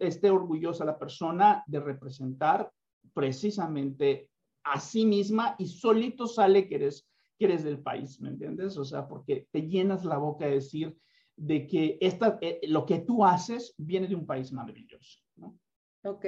[0.00, 2.70] esté orgullosa la persona de representar
[3.14, 4.30] precisamente
[4.64, 7.08] a sí misma y solito sale que eres,
[7.38, 8.76] que eres del país, ¿me entiendes?
[8.76, 10.96] O sea, porque te llenas la boca de decir
[11.40, 15.58] de que esta, eh, lo que tú haces viene de un país maravilloso, ¿no?
[16.04, 16.26] Ok.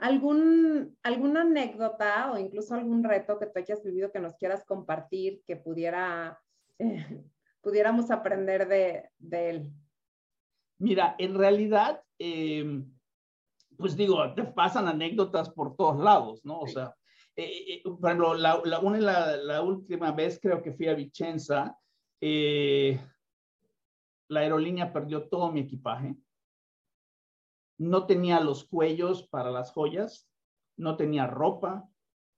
[0.00, 5.42] ¿Algún, ¿Alguna anécdota o incluso algún reto que tú hayas vivido que nos quieras compartir
[5.46, 6.38] que pudiera
[6.78, 7.22] eh,
[7.60, 9.10] pudiéramos aprender de,
[9.50, 9.72] él?
[10.78, 12.90] Mira, en realidad, em,
[13.76, 16.60] pues digo, te pasan anécdotas por todos lados, ¿no?
[16.60, 16.94] O sea,
[17.36, 21.76] eh, eh, por ejemplo, la, la, la, última vez creo que fui a Vicenza,
[22.20, 22.98] eh,
[24.28, 26.16] la aerolínea perdió todo mi equipaje.
[27.76, 30.28] no tenía los cuellos para las joyas,
[30.76, 31.88] no tenía ropa,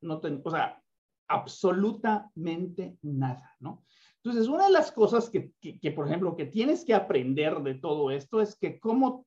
[0.00, 0.82] no ten, o sea,
[1.28, 3.84] absolutamente nada, ¿no?
[4.22, 8.10] Entonces, una de las cosas que, que, por ejemplo, que tienes que aprender de todo
[8.10, 9.26] esto es que cómo,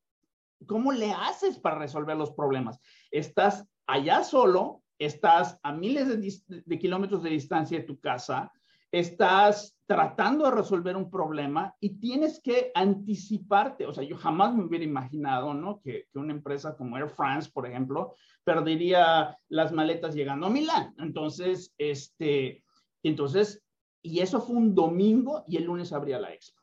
[0.65, 2.80] cómo le haces para resolver los problemas.
[3.12, 8.52] Estás allá solo, estás a miles de, de kilómetros de distancia de tu casa,
[8.91, 13.86] estás tratando de resolver un problema y tienes que anticiparte.
[13.86, 15.82] O sea, yo jamás me hubiera imaginado, ¿no?
[15.82, 20.93] Que, que, una empresa como Air France, por ejemplo, perdería las maletas llegando a Milán.
[20.97, 22.63] Entonces, este,
[23.04, 23.63] entonces,
[24.02, 26.62] y eso fue un domingo y el lunes abría la expo,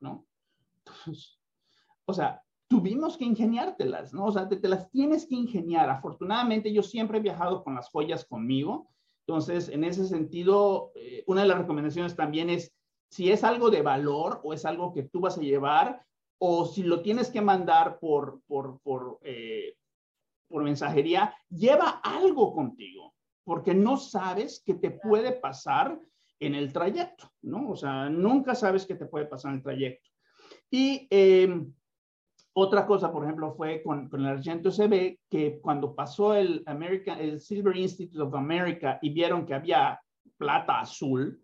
[0.00, 0.26] ¿no?
[0.78, 1.38] Entonces,
[2.04, 4.26] o sea, tuvimos que ingeniártelas, ¿no?
[4.26, 5.90] O sea, te, te las tienes que ingeniar.
[5.90, 8.88] Afortunadamente, yo siempre he viajado con las joyas conmigo
[9.28, 12.74] entonces, en ese sentido, eh, una de las recomendaciones también es
[13.10, 16.02] si es algo de valor o es algo que tú vas a llevar
[16.38, 19.74] o si lo tienes que mandar por, por, por, eh,
[20.48, 23.14] por mensajería, lleva algo contigo,
[23.44, 26.00] porque no sabes qué te puede pasar
[26.40, 27.68] en el trayecto, ¿no?
[27.68, 30.08] O sea, nunca sabes qué te puede pasar en el trayecto.
[30.70, 31.66] Y eh,
[32.60, 37.20] otra cosa, por ejemplo, fue con, con el Argento CB, que cuando pasó el, American,
[37.20, 40.00] el Silver Institute of America y vieron que había
[40.36, 41.40] plata azul,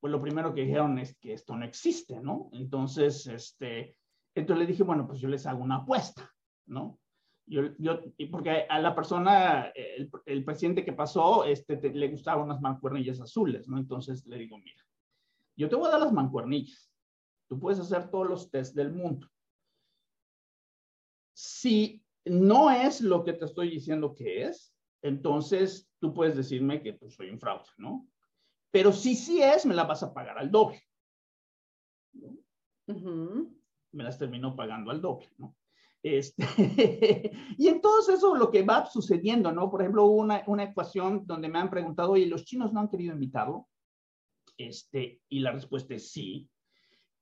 [0.00, 2.48] pues lo primero que dijeron es que esto no existe, ¿no?
[2.52, 3.98] Entonces, este,
[4.34, 6.32] entonces le dije, bueno, pues yo les hago una apuesta,
[6.66, 6.98] ¿no?
[7.44, 12.62] Yo, yo, porque a la persona, el, el presidente que pasó, este, le gustaban unas
[12.62, 13.76] mancuernillas azules, ¿no?
[13.76, 14.82] Entonces le digo, mira,
[15.54, 16.90] yo te voy a dar las mancuernillas.
[17.46, 19.28] Tú puedes hacer todos los tests del mundo
[21.36, 26.94] si no es lo que te estoy diciendo que es, entonces tú puedes decirme que
[26.94, 28.08] pues, soy un fraude, ¿no?
[28.70, 30.82] Pero si sí es, me la vas a pagar al doble.
[32.86, 35.54] Me las termino pagando al doble, ¿no?
[36.02, 36.46] Este,
[37.58, 39.70] y entonces eso lo que va sucediendo, ¿no?
[39.70, 42.88] Por ejemplo, hubo una, una ecuación donde me han preguntado, oye, ¿los chinos no han
[42.88, 43.68] querido invitarlo?
[44.56, 46.48] Este, y la respuesta es sí.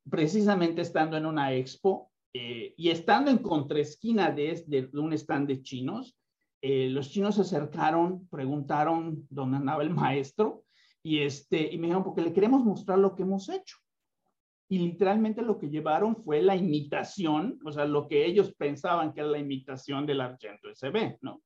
[0.09, 5.62] Precisamente estando en una expo, eh, y estando en contraesquina de, de, un stand de
[5.62, 6.18] chinos,
[6.61, 10.64] eh, los chinos se acercaron, preguntaron dónde andaba el maestro
[11.01, 13.77] y, este, y me dijeron, porque le queremos mostrar lo que hemos hecho.
[14.68, 19.20] Y literalmente lo que llevaron fue la imitación, o sea, lo que ellos pensaban que
[19.20, 21.42] era la imitación del Argento SB, ¿no?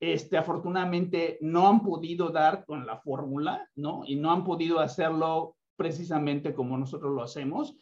[0.00, 4.02] Este, afortunadamente no han podido dar con la fórmula, ¿no?
[4.06, 7.76] Y no han podido hacerlo precisamente como nosotros lo hacemos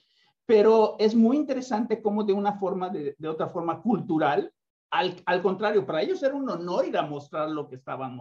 [0.46, 4.52] pero es muy interesante cómo de una forma, de, de otra forma cultural,
[4.90, 8.18] al, al, contrario, para ellos era un honor ir a mostrar lo que estaban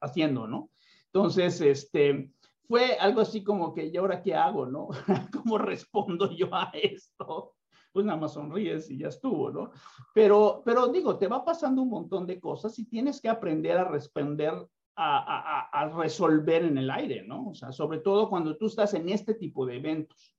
[0.00, 0.70] haciendo, ¿no?
[1.06, 2.32] Entonces, este,
[2.66, 4.88] fue algo así como que, ¿y ahora qué hago, no?
[5.32, 7.54] ¿Cómo respondo yo a esto?
[7.92, 9.70] Pues nada más sonríes y ya estuvo, ¿no?
[10.14, 13.84] Pero, pero digo, te va pasando un montón de cosas y tienes que aprender a
[13.84, 14.54] responder,
[14.96, 17.50] a, a, a resolver en el aire, ¿no?
[17.50, 20.34] O sea, sobre todo cuando tú estás en este tipo de eventos.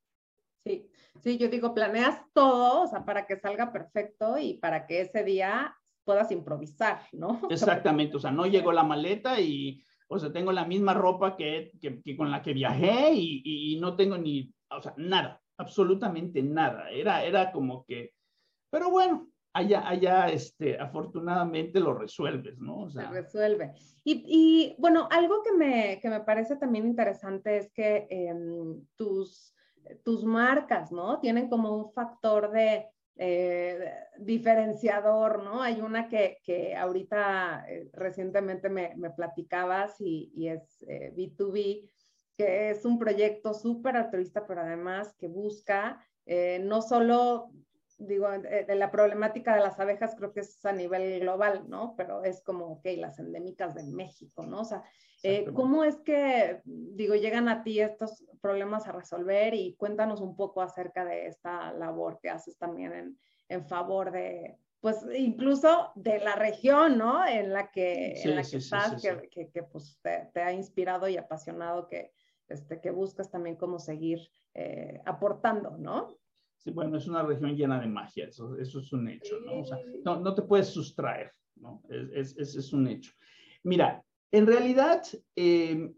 [0.65, 0.89] Sí,
[1.21, 5.23] Sí, yo digo, planeas todo, o sea, para que salga perfecto y para que ese
[5.23, 7.41] día puedas improvisar, ¿no?
[7.49, 11.71] Exactamente, o sea, no llegó la maleta y, o sea, tengo la misma ropa que,
[11.81, 16.89] que, con la que viajé y, y, no tengo ni, o sea, nada, absolutamente nada.
[16.91, 18.13] Era, era como que,
[18.69, 22.83] pero bueno, allá, allá, este, afortunadamente lo resuelves, ¿no?
[22.83, 23.73] O sea, Se resuelve.
[24.03, 28.35] Y, y, bueno, algo que me, que me parece también interesante es que eh,
[28.95, 29.54] tus
[30.03, 31.19] tus marcas, ¿no?
[31.19, 35.61] Tienen como un factor de eh, diferenciador, ¿no?
[35.61, 41.89] Hay una que, que ahorita eh, recientemente me, me, platicabas y, y es eh, B2B,
[42.37, 47.51] que es un proyecto súper altruista, pero además que busca eh, no solo
[47.97, 51.93] digo, de la problemática de las abejas creo que es a nivel global, ¿no?
[51.95, 54.61] Pero es como, ok, las endémicas de México, ¿no?
[54.61, 54.83] O sea,
[55.27, 60.35] eh, ¿cómo es que, digo, llegan a ti estos problemas a resolver y cuéntanos un
[60.35, 66.19] poco acerca de esta labor que haces también en, en favor de, pues, incluso de
[66.19, 67.25] la región, ¿no?
[67.25, 70.29] En la que, sí, en la que sí, estás, sí, que, que, que, pues te,
[70.31, 72.11] te, ha inspirado y apasionado, que,
[72.47, 74.19] este, que buscas también cómo seguir
[74.53, 76.15] eh, aportando, ¿no?
[76.57, 79.61] Sí, bueno, es una región llena de magia, eso, eso es un hecho, ¿no?
[79.61, 81.81] O sea, no, no te puedes sustraer, ¿no?
[81.89, 83.11] Es, es, es, un hecho.
[83.63, 84.03] Mira,
[84.35, 85.01] en realidad,
[85.37, 85.93] eh,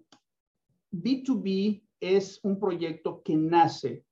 [0.91, 4.06] B2B es un proyecto que nace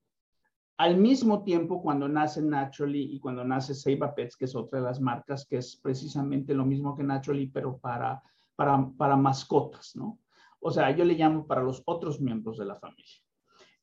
[0.78, 4.86] al mismo tiempo cuando nace Naturally y cuando nace Save Pets, que es otra de
[4.86, 8.20] las marcas, que es precisamente lo mismo que Naturally, pero para,
[8.56, 10.18] para, para mascotas, ¿no?
[10.60, 13.22] O sea, yo le llamo para los otros miembros de la familia.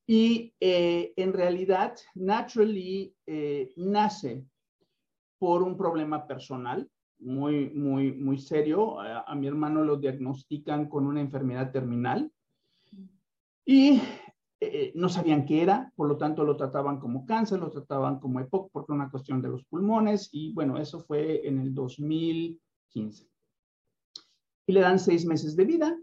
[0.08, 4.44] Y eh, en realidad, Naturally eh, nace
[5.38, 6.90] por un problema personal
[7.22, 9.00] muy, muy, muy serio.
[9.00, 12.30] A, mi hermano lo diagnostican con una enfermedad terminal
[13.64, 14.00] y
[14.60, 18.40] eh, no sabían qué era, por lo tanto lo trataban como cáncer, lo trataban como
[18.40, 23.28] EPOC porque una cuestión de los pulmones y bueno, eso fue en el 2015.
[24.66, 25.98] Y le dan seis meses de vida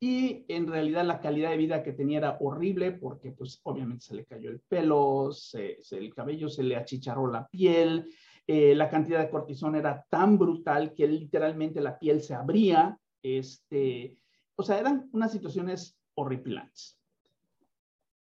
[0.00, 4.16] y en realidad la calidad de vida que tenía era horrible porque pues obviamente se
[4.16, 8.08] le cayó el pelo, se, el cabello se le achicharró la piel,
[8.46, 14.16] eh, la cantidad de cortisona era tan brutal que literalmente la piel se abría, este,
[14.56, 16.98] o sea, eran unas situaciones horripilantes.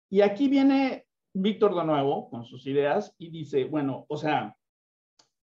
[0.09, 4.57] Y aquí viene Víctor de nuevo con sus ideas y dice, bueno, o sea,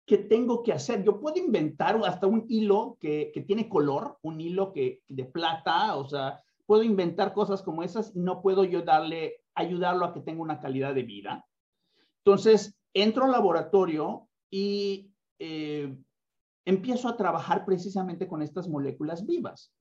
[0.06, 1.02] ¿qué tengo que hacer?
[1.02, 6.08] Yo puedo inventar hasta un hilo que, tiene color, un hilo que, de plata, o
[6.08, 10.42] sea, puedo inventar cosas como esas y no puedo yo darle, ayudarlo a que tenga
[10.42, 11.44] una calidad de vida.
[12.24, 15.96] Entonces, entro al laboratorio y eh,
[16.64, 19.72] empiezo a trabajar precisamente con estas moléculas vivas.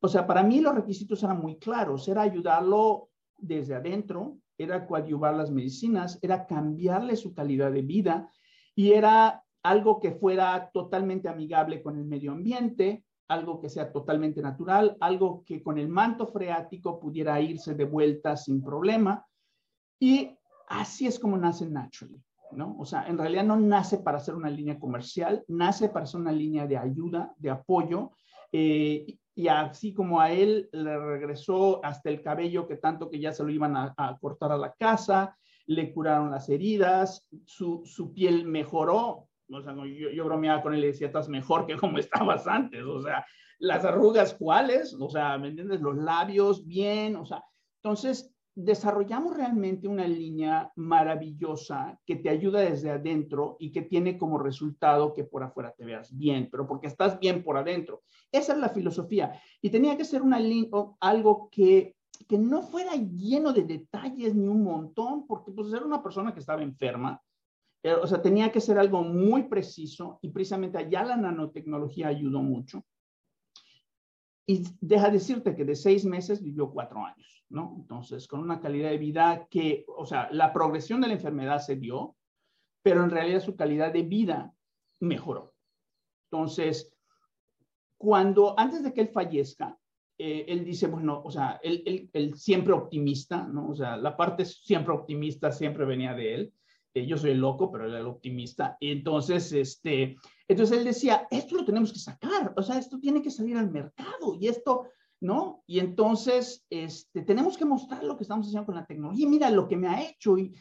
[0.00, 5.34] O sea, para mí los requisitos eran muy claros, era ayudarlo desde adentro, era coadyuvar
[5.34, 8.30] las medicinas, era cambiarle su calidad de vida
[8.74, 14.40] y era algo que fuera totalmente amigable con el medio ambiente, algo que sea totalmente
[14.40, 19.26] natural, algo que con el manto freático pudiera irse de vuelta sin problema.
[20.00, 20.36] Y
[20.68, 22.76] así es como nace Naturally, ¿no?
[22.78, 26.32] O sea, en realidad no nace para ser una línea comercial, nace para ser una
[26.32, 28.12] línea de ayuda, de apoyo.
[28.52, 33.32] Eh, y así como a él le regresó hasta el cabello que tanto que ya
[33.32, 38.14] se lo iban a, a cortar a la casa, le curaron las heridas, su, su
[38.14, 41.98] piel mejoró, o sea, yo, yo, bromeaba con él y decía, estás mejor que como
[41.98, 42.82] estabas antes.
[42.82, 43.24] O sea,
[43.58, 44.94] las arrugas, ¿cuáles?
[44.98, 45.80] O sea, ¿me entiendes?
[45.80, 47.16] Los labios, bien.
[47.16, 47.42] O sea,
[47.82, 54.36] entonces desarrollamos realmente una línea maravillosa que te ayuda desde adentro y que tiene como
[54.36, 58.02] resultado que por afuera te veas bien, pero porque estás bien por adentro.
[58.32, 59.40] Esa es la filosofía.
[59.62, 60.40] Y tenía que ser una
[60.98, 61.94] algo que,
[62.26, 66.40] que no fuera lleno de detalles ni un montón, porque pues era una persona que
[66.40, 67.22] estaba enferma,
[67.84, 72.42] eh, o sea, tenía que ser algo muy preciso y precisamente allá la nanotecnología ayudó
[72.42, 72.84] mucho.
[74.50, 77.76] Y deja decirte que de seis meses vivió cuatro años, ¿no?
[77.76, 81.76] Entonces, con una calidad de vida que, o sea, la progresión de la enfermedad se
[81.76, 82.16] dio,
[82.82, 84.50] pero en realidad su calidad de vida
[85.00, 85.54] mejoró.
[86.30, 86.90] Entonces,
[87.98, 89.78] cuando, antes de que él fallezca,
[90.16, 93.68] eh, él dice, bueno, o sea, él, él, él, siempre optimista, ¿no?
[93.68, 96.54] O sea, la parte siempre optimista siempre venía de él.
[97.06, 98.76] Yo soy el loco, pero él era el optimista.
[98.80, 103.30] Entonces, este, entonces él decía, esto lo tenemos que sacar, o sea, esto tiene que
[103.30, 104.86] salir al mercado y esto,
[105.20, 105.62] ¿no?
[105.66, 109.28] Y entonces, este, tenemos que mostrar lo que estamos haciendo con la tecnología.
[109.28, 110.38] Mira lo que me ha hecho.
[110.38, 110.54] Y,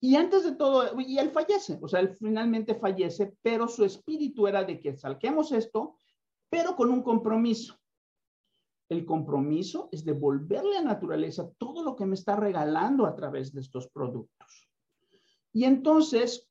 [0.00, 4.46] y antes de todo, y él fallece, o sea, él finalmente fallece, pero su espíritu
[4.46, 5.96] era de que salquemos esto,
[6.50, 7.78] pero con un compromiso.
[8.88, 13.60] El compromiso es devolverle a naturaleza todo lo que me está regalando a través de
[13.60, 14.68] estos productos.
[15.52, 16.48] Y entonces,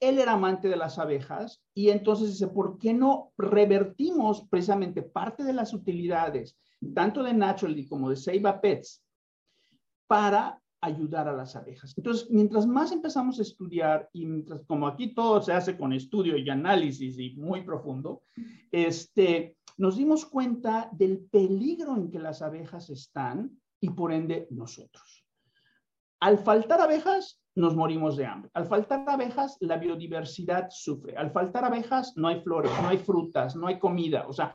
[0.00, 5.44] él era amante de las abejas y entonces dice, ¿por qué no revertimos precisamente parte
[5.44, 6.58] de las utilidades,
[6.94, 9.04] tanto de Naturally como de Seiba Pets,
[10.08, 11.94] para ayudar a las abejas?
[11.96, 16.36] Entonces, mientras más empezamos a estudiar y mientras, como aquí todo se hace con estudio
[16.36, 18.22] y análisis y muy profundo,
[18.70, 25.24] este, nos dimos cuenta del peligro en que las abejas están y por ende nosotros.
[26.20, 28.50] Al faltar abejas, nos morimos de hambre.
[28.54, 31.16] Al faltar abejas, la biodiversidad sufre.
[31.16, 34.26] Al faltar abejas, no hay flores, no hay frutas, no hay comida.
[34.28, 34.54] O sea,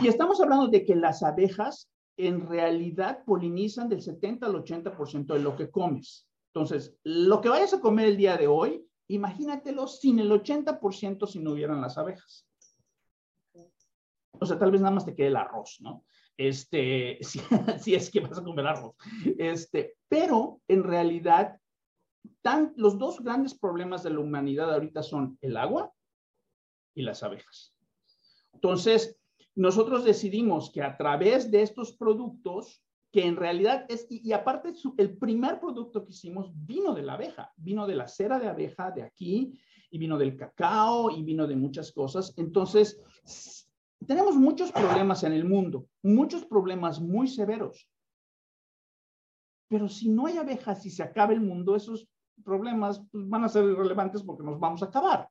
[0.00, 5.40] y estamos hablando de que las abejas en realidad polinizan del 70 al 80% de
[5.40, 6.28] lo que comes.
[6.52, 11.40] Entonces, lo que vayas a comer el día de hoy, imagínatelo sin el 80% si
[11.40, 12.46] no hubieran las abejas
[14.40, 16.04] o sea, tal vez nada más te quede el arroz, ¿no?
[16.36, 17.18] Este,
[17.80, 18.94] si, es que vas a comer arroz.
[19.38, 21.58] Este, pero en realidad,
[22.76, 25.92] los dos grandes problemas de la humanidad ahorita son el agua
[26.94, 27.74] y las abejas.
[28.52, 29.16] Entonces,
[29.56, 32.82] nosotros decidimos que a través de estos productos,
[33.12, 37.52] que en realidad es, y, aparte el primer producto que hicimos vino de la abeja,
[37.56, 39.58] vino de la cera de abeja de aquí,
[39.90, 42.34] y vino del cacao, y vino de muchas cosas.
[42.36, 43.00] Entonces,
[44.04, 47.88] tenemos muchos problemas en el mundo, muchos problemas muy severos.
[49.68, 52.08] Pero si no hay abejas y se acaba el mundo, esos
[52.44, 55.28] problemas pues, van a ser irrelevantes porque nos vamos a acabar.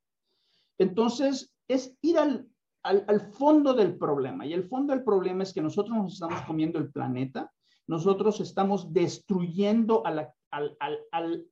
[0.77, 2.47] Entonces, es ir al,
[2.83, 4.45] al, fondo del problema.
[4.45, 7.51] Y el fondo del problema es que nosotros nos estamos comiendo el planeta,
[7.87, 11.47] nosotros estamos destruyendo al,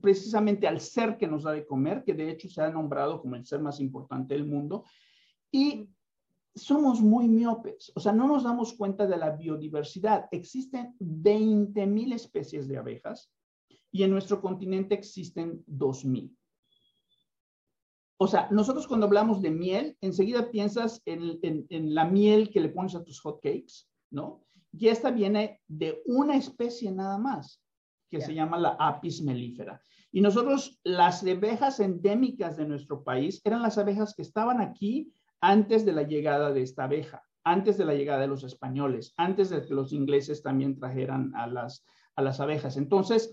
[0.00, 3.36] precisamente al ser que nos da de comer, que de hecho se ha nombrado como
[3.36, 4.84] el ser más importante del mundo,
[5.50, 5.88] y
[6.54, 10.26] somos muy miopes, o sea, no nos damos cuenta de la biodiversidad.
[10.32, 13.30] Existen 20 mil especies de abejas
[13.92, 16.37] y en nuestro continente existen 2 mil.
[18.20, 22.68] O sea, nosotros cuando hablamos de miel, enseguida piensas en, en, la miel que le
[22.68, 24.44] pones a tus hot cakes, ¿no?
[24.72, 27.62] Y esta viene de una especie nada más,
[28.10, 29.80] que se llama la apis mellifera.
[30.10, 35.84] Y nosotros, las abejas endémicas de nuestro país eran las abejas que estaban aquí antes
[35.84, 39.62] de la llegada de esta abeja, antes de la llegada de los españoles, antes de
[39.62, 41.84] que los ingleses también trajeran a las,
[42.16, 42.76] a las abejas.
[42.76, 43.32] Entonces,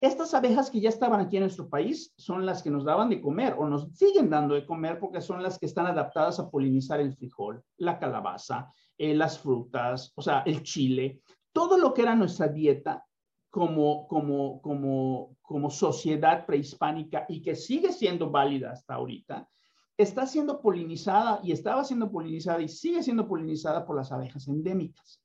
[0.00, 3.20] estas abejas que ya estaban aquí en nuestro país son las que nos daban de
[3.20, 7.00] comer o nos siguen dando de comer porque son las que están adaptadas a polinizar
[7.00, 11.20] el frijol, la calabaza, eh, las frutas, o sea, el chile,
[11.52, 13.04] todo lo que era nuestra dieta
[13.50, 19.48] como, como, como, como sociedad prehispánica y que sigue siendo válida hasta ahorita,
[19.96, 25.20] está siendo polinizada y estaba siendo polinizada y sigue siendo polinizada por las abejas endémicas.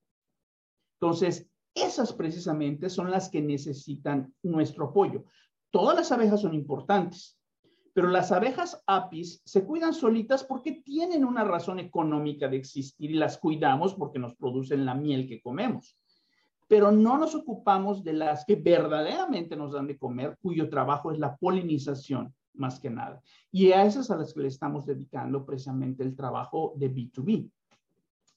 [1.00, 5.26] Entonces, esas precisamente son las que necesitan nuestro apoyo.
[5.72, 7.40] Todas las abejas son importantes,
[7.94, 13.16] pero las abejas apis se cuidan solitas porque tienen una razón económica de existir y
[13.16, 15.98] las cuidamos porque nos producen la miel que comemos.
[16.68, 21.20] Pero no nos ocupamos de las que verdaderamente nos dan de comer, cuyo trabajo es
[21.20, 23.22] la polinización más que nada.
[23.52, 27.52] Y a esas a las que le estamos dedicando precisamente el trabajo de B2B.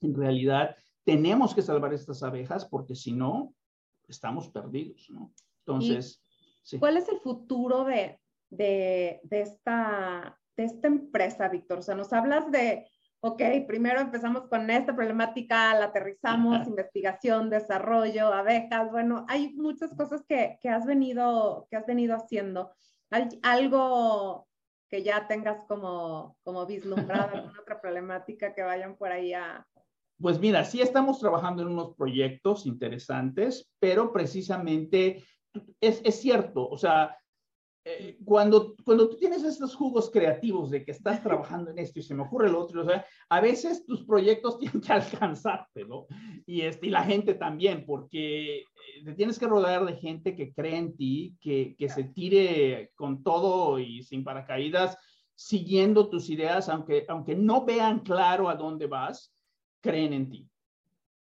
[0.03, 0.77] En realidad,
[1.07, 3.55] tenemos que salvar estas abejas porque si no,
[4.09, 5.33] estamos perdidos, ¿no?
[5.61, 6.21] Entonces,
[6.81, 8.19] ¿cuál es el futuro de,
[8.51, 11.79] de, de, esta, de esta empresa, Víctor?
[11.79, 12.89] O sea, nos hablas de,
[13.21, 20.25] ok, primero empezamos con esta problemática, la aterrizamos, investigación, desarrollo, abejas, bueno, hay muchas cosas
[20.29, 22.73] que, que, has, venido, que has venido haciendo.
[23.11, 24.49] ¿Hay algo
[24.89, 29.65] que ya tengas como, como vislumbrado, alguna otra problemática que vayan por ahí a,
[30.21, 35.25] pues mira, sí estamos trabajando en unos proyectos interesantes, pero precisamente
[35.81, 37.17] es, cierto, o sea,
[37.85, 42.03] eh, cuando, cuando tú tienes estos jugos creativos de que estás trabajando en esto y
[42.03, 46.07] se me ocurre lo otro, o sea, a veces tus proyectos tienen que alcanzarte, ¿no?
[46.47, 48.65] Y, este, y la gente también, porque eh,
[49.05, 53.23] te tienes que rodear de gente que cree en ti, que, que se tire con
[53.23, 54.97] todo y sin paracaídas,
[55.35, 59.36] siguiendo tus ideas, aunque, aunque no vean claro a dónde vas,
[59.87, 60.49] creen en ti.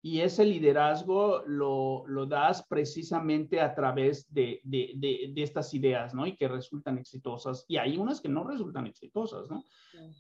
[0.01, 6.25] Y ese liderazgo lo, lo das precisamente a través de, de, de, estas ideas, ¿no?
[6.27, 7.65] Y que resultan exitosas.
[7.67, 9.65] Y hay unas que no resultan exitosas, ¿no?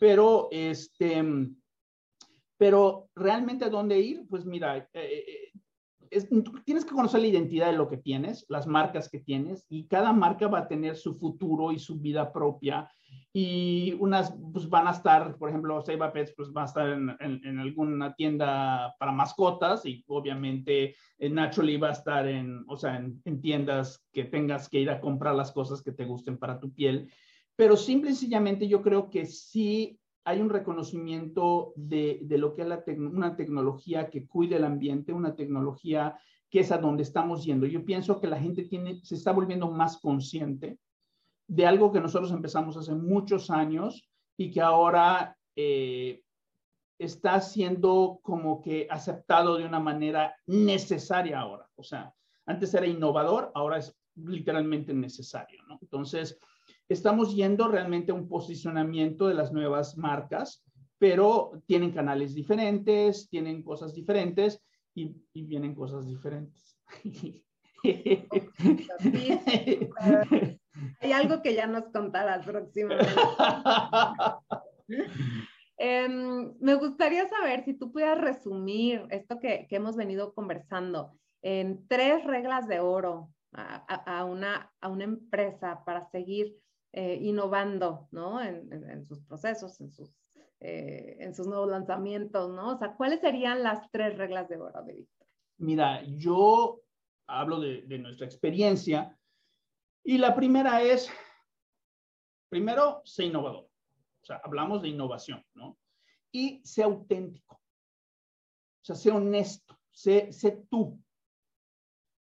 [0.00, 1.22] Pero, este,
[2.56, 6.28] pero realmente a dónde ir, pues mira, eh, eh,
[6.64, 10.12] tienes que conocer la identidad de lo que tienes, las marcas que tienes, y cada
[10.12, 12.90] marca va a tener su futuro y su vida propia.
[13.40, 17.16] Y unas pues, van a estar, por ejemplo, Seiba Pets pues, va a estar en,
[17.20, 22.96] en, alguna tienda para mascotas y obviamente eh, Naturally va a estar en, o sea,
[22.96, 26.58] en, en, tiendas que tengas que ir a comprar las cosas que te gusten para
[26.58, 27.08] tu piel.
[27.54, 32.98] Pero simple y sencillamente yo creo que sí hay un reconocimiento de, lo que es
[32.98, 36.18] una tecnología que cuide el ambiente, una tecnología
[36.50, 37.66] que es a donde estamos yendo.
[37.66, 40.80] Yo pienso que la gente tiene, se está volviendo más consciente
[41.48, 46.22] de algo que nosotros empezamos hace muchos años y que ahora eh,
[46.98, 51.66] está siendo como que aceptado de una manera necesaria ahora.
[51.74, 52.12] O sea,
[52.46, 55.78] antes era innovador, ahora es literalmente necesario, ¿no?
[55.80, 56.38] Entonces,
[56.88, 60.64] estamos yendo realmente a un posicionamiento de las nuevas marcas,
[60.98, 64.60] pero tienen canales diferentes, tienen cosas diferentes
[64.94, 66.76] y, vienen cosas diferentes.
[71.00, 73.12] Hay algo que ya nos contarás próximamente.
[75.80, 82.24] Em, me gustaría saber si tú pudieras resumir esto que, hemos venido conversando en tres
[82.24, 86.56] reglas de oro a, una, a una empresa para seguir
[86.92, 88.42] eh, innovando, ¿no?
[88.42, 90.12] En, sus procesos, en sus,
[90.58, 92.74] eh, en sus nuevos lanzamientos, ¿no?
[92.74, 95.28] O sea, ¿cuáles serían las tres reglas de oro de Víctor?
[95.58, 96.80] Mira, yo
[97.28, 99.16] hablo de, de nuestra experiencia
[100.08, 101.10] y la primera es,
[102.48, 103.68] primero, sé innovador.
[104.22, 105.76] O sea, hablamos de innovación, ¿no?
[106.32, 107.56] Y sé auténtico.
[107.56, 110.98] O sea, sé honesto, sé, sé tú.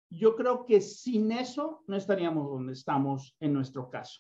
[0.09, 4.19] Yo creo que sin eso no estaríamos donde estamos en nuestro caso.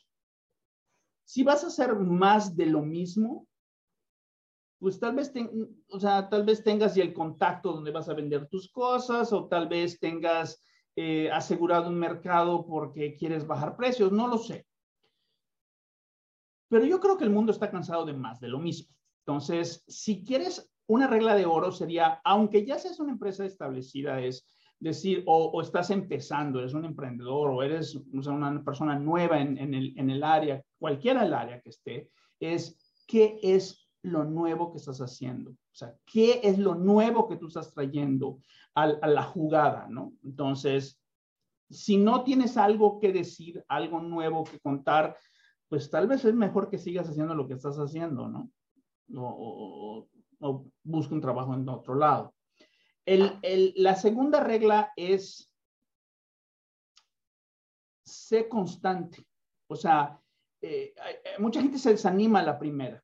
[1.23, 3.47] Si vas a hacer más de lo mismo,
[4.77, 5.33] pues tal vez,
[5.89, 9.47] o sea, tal vez tengas ya el contacto donde vas a vender tus cosas o
[9.47, 10.63] tal vez tengas
[10.95, 14.65] eh, asegurado un mercado porque quieres bajar precios, no lo sé.
[16.69, 18.93] Pero yo creo que el mundo está cansado de más, de lo mismo.
[19.25, 24.47] Entonces, si quieres una regla de oro sería, aunque ya seas una empresa establecida, es
[24.79, 30.09] decir, o, estás empezando, eres un emprendedor o eres una persona nueva en, el, en
[30.09, 35.55] el área, cualquiera el área que esté, es qué es lo nuevo que estás haciendo.
[35.75, 38.39] O sea, qué es lo nuevo que tú estás trayendo
[38.75, 40.13] a, la jugada, ¿no?
[40.23, 40.97] Entonces,
[41.69, 45.17] si no tienes algo que decir, algo nuevo que contar,
[45.67, 48.49] pues tal vez es mejor que sigas haciendo lo que estás haciendo, ¿no?
[49.17, 50.07] O,
[50.39, 52.33] o, busque un trabajo en otro lado.
[53.05, 55.51] la segunda regla es
[58.05, 59.27] sé constante.
[59.67, 60.17] O sea,
[60.61, 60.95] eh,
[61.39, 63.03] mucha gente se desanima a la primera.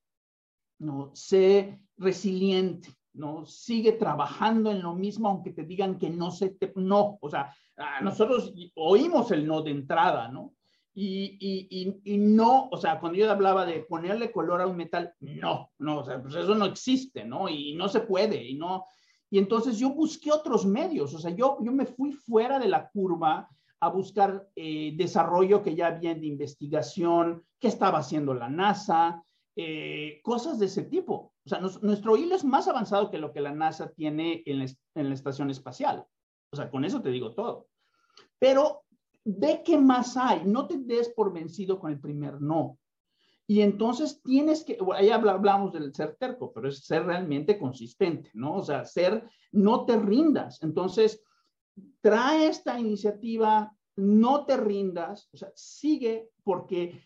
[0.82, 1.11] ¿no?
[1.13, 3.45] Sé resiliente, ¿no?
[3.45, 7.55] Sigue trabajando en lo mismo aunque te digan que no se te, no, o sea,
[8.01, 10.53] nosotros oímos el no de entrada, ¿no?
[10.93, 15.13] Y, y, y, no, o sea, cuando yo hablaba de ponerle color a un metal,
[15.21, 17.47] no, no, o sea, pues eso no existe, ¿no?
[17.47, 18.85] Y no se puede, y no,
[19.29, 22.89] y entonces yo busqué otros medios, o sea, yo, yo me fui fuera de la
[22.89, 23.47] curva
[23.79, 29.23] a buscar eh, desarrollo que ya había de investigación, qué estaba haciendo la NASA,
[29.55, 31.33] eh, cosas de ese tipo.
[31.45, 35.13] O sea, nuestro hilo es más avanzado que lo que la NASA tiene en la,
[35.13, 36.05] estación espacial.
[36.51, 37.67] O sea, con eso te digo todo.
[38.39, 38.83] Pero
[39.25, 40.43] ve qué más hay.
[40.45, 42.77] No te des por vencido con el primer no.
[43.47, 48.55] Y entonces tienes que, ahí hablamos del ser terco, pero es ser realmente consistente, ¿no?
[48.55, 50.63] O sea, ser, no te rindas.
[50.63, 51.21] Entonces,
[51.99, 57.03] trae esta iniciativa, no te rindas, o sea, sigue porque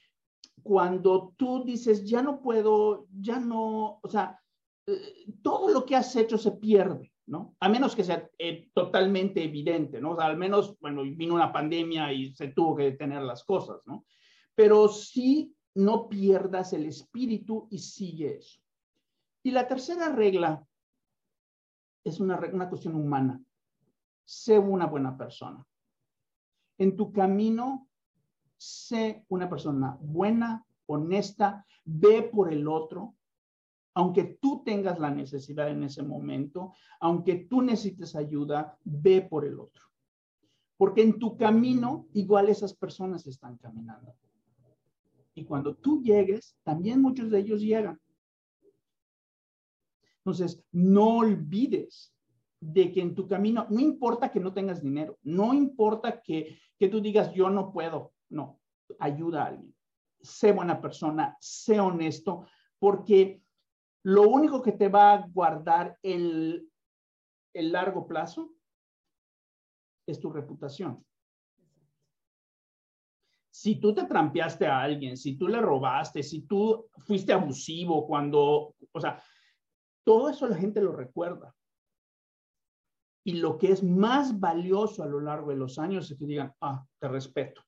[0.66, 4.41] cuando tú dices, ya no puedo, ya no, o sea,
[4.88, 7.55] eh, todo lo que has hecho se pierde, ¿no?
[7.59, 10.13] A menos que sea eh, totalmente evidente, ¿no?
[10.13, 13.86] O sea, al menos, bueno, vino una pandemia y se tuvo que detener las cosas,
[13.86, 14.07] ¿no?
[14.55, 18.59] Pero sí no pierdas el espíritu y sigue eso.
[19.43, 20.66] Y la tercera regla
[22.03, 23.39] es una, una cuestión humana.
[24.24, 25.63] Sé una buena persona.
[26.80, 27.88] En tu camino
[28.66, 33.16] sé una persona buena, honesta, ve por el otro,
[33.93, 39.59] aunque tú tengas la necesidad en ese momento, aunque tú necesites ayuda, ve por el
[39.59, 39.84] otro.
[40.78, 44.13] Porque en tu camino, igual esas personas están caminando.
[45.34, 47.99] Y cuando tú llegues, también muchos de ellos llegan.
[50.18, 52.13] Entonces, no olvides
[52.59, 56.89] de que en tu camino, no importa que no tengas dinero, no importa que, que
[56.89, 58.59] tú digas, yo no puedo, no,
[58.99, 59.75] ayuda a alguien.
[60.21, 62.45] Sé buena persona, sé honesto,
[62.79, 63.41] porque
[64.03, 66.69] lo único que te va a guardar el,
[67.53, 68.53] el largo plazo
[70.07, 71.03] es tu reputación.
[73.51, 78.75] Si tú te trampeaste a alguien, si tú le robaste, si tú fuiste abusivo cuando,
[78.91, 79.23] o sea,
[80.03, 81.55] todo eso la gente lo recuerda.
[83.23, 86.53] Y lo que es más valioso a lo largo de los años es que digan,
[86.61, 87.63] ah, te respeto.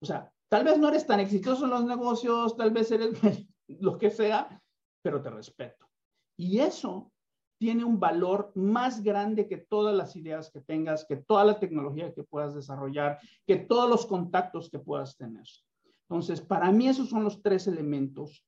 [0.00, 3.10] O sea, tal vez no eres tan exitoso en los negocios, tal vez eres
[3.68, 4.60] lo que sea,
[5.02, 5.88] pero te respeto.
[6.36, 7.12] Y eso
[7.58, 12.12] tiene un valor más grande que todas las ideas que tengas, que toda la tecnología
[12.12, 15.46] que puedas desarrollar, que todos los contactos que puedas tener.
[16.08, 18.44] Entonces, para mí esos son los tres elementos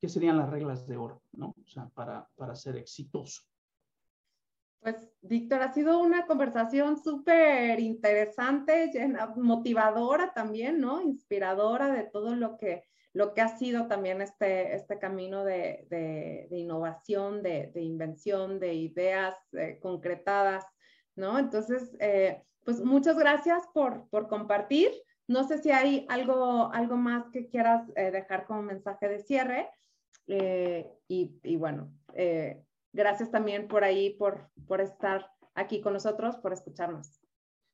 [0.00, 1.48] que serían las reglas de oro, ¿no?
[1.48, 3.42] O sea, para, para ser exitoso.
[4.82, 8.90] Pues, Víctor, ha sido una conversación súper interesante,
[9.36, 11.00] motivadora también, ¿no?
[11.00, 16.48] Inspiradora de todo lo que, lo que ha sido también este, este camino de, de,
[16.58, 20.64] innovación, de, de, invención, de ideas eh, concretadas,
[21.14, 21.38] ¿no?
[21.38, 24.90] Entonces, eh, pues muchas gracias por, por, compartir.
[25.28, 29.68] No sé si hay algo, algo más que quieras eh, dejar como mensaje de cierre.
[30.26, 31.92] Y, y, bueno,
[32.92, 37.20] gracias también por ahí, por, por estar aquí con nosotros, por escucharnos.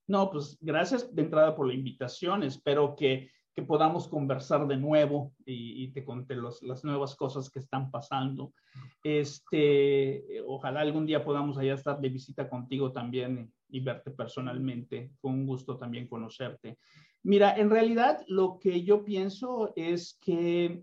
[0.07, 2.43] No, pues gracias de entrada por la invitación.
[2.43, 7.51] Espero que, que podamos conversar de nuevo y, y te conté los, las nuevas cosas
[7.51, 8.55] que están pasando.
[9.03, 15.12] Este, ojalá algún día podamos allá estar de visita contigo también y, verte personalmente.
[15.21, 16.79] Fue un gusto también conocerte.
[17.23, 20.83] Mira, en realidad lo que yo pienso es que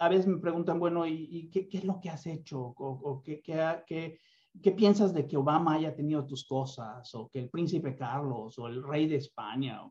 [0.00, 2.58] a veces me preguntan, bueno, ¿y, qué, es lo que has hecho?
[2.78, 7.14] ¿O, qué, qué, piensas de que Obama haya tenido tus cosas?
[7.14, 8.58] ¿O que el príncipe Carlos?
[8.58, 9.82] ¿O el rey de España?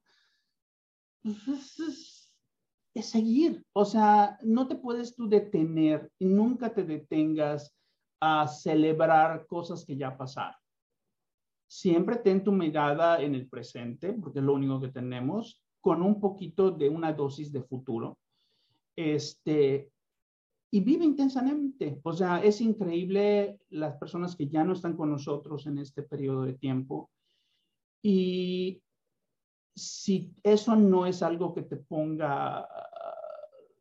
[1.22, 2.34] Pues es,
[2.96, 3.64] es, seguir.
[3.74, 7.72] O sea, no te puedes tú detener y nunca te detengas
[8.20, 10.60] a celebrar cosas que ya pasaron.
[11.68, 16.20] siempre ten tu mirada en el presente, porque es lo único que tenemos, con un
[16.20, 18.18] poquito de una dosis de futuro.
[18.96, 19.92] Este,
[20.72, 22.00] y vive intensamente.
[22.04, 26.44] O sea, es increíble las personas que ya no están con nosotros en este periodo
[26.44, 27.10] de tiempo.
[28.02, 28.82] Y
[29.76, 32.68] si eso no es algo que te ponga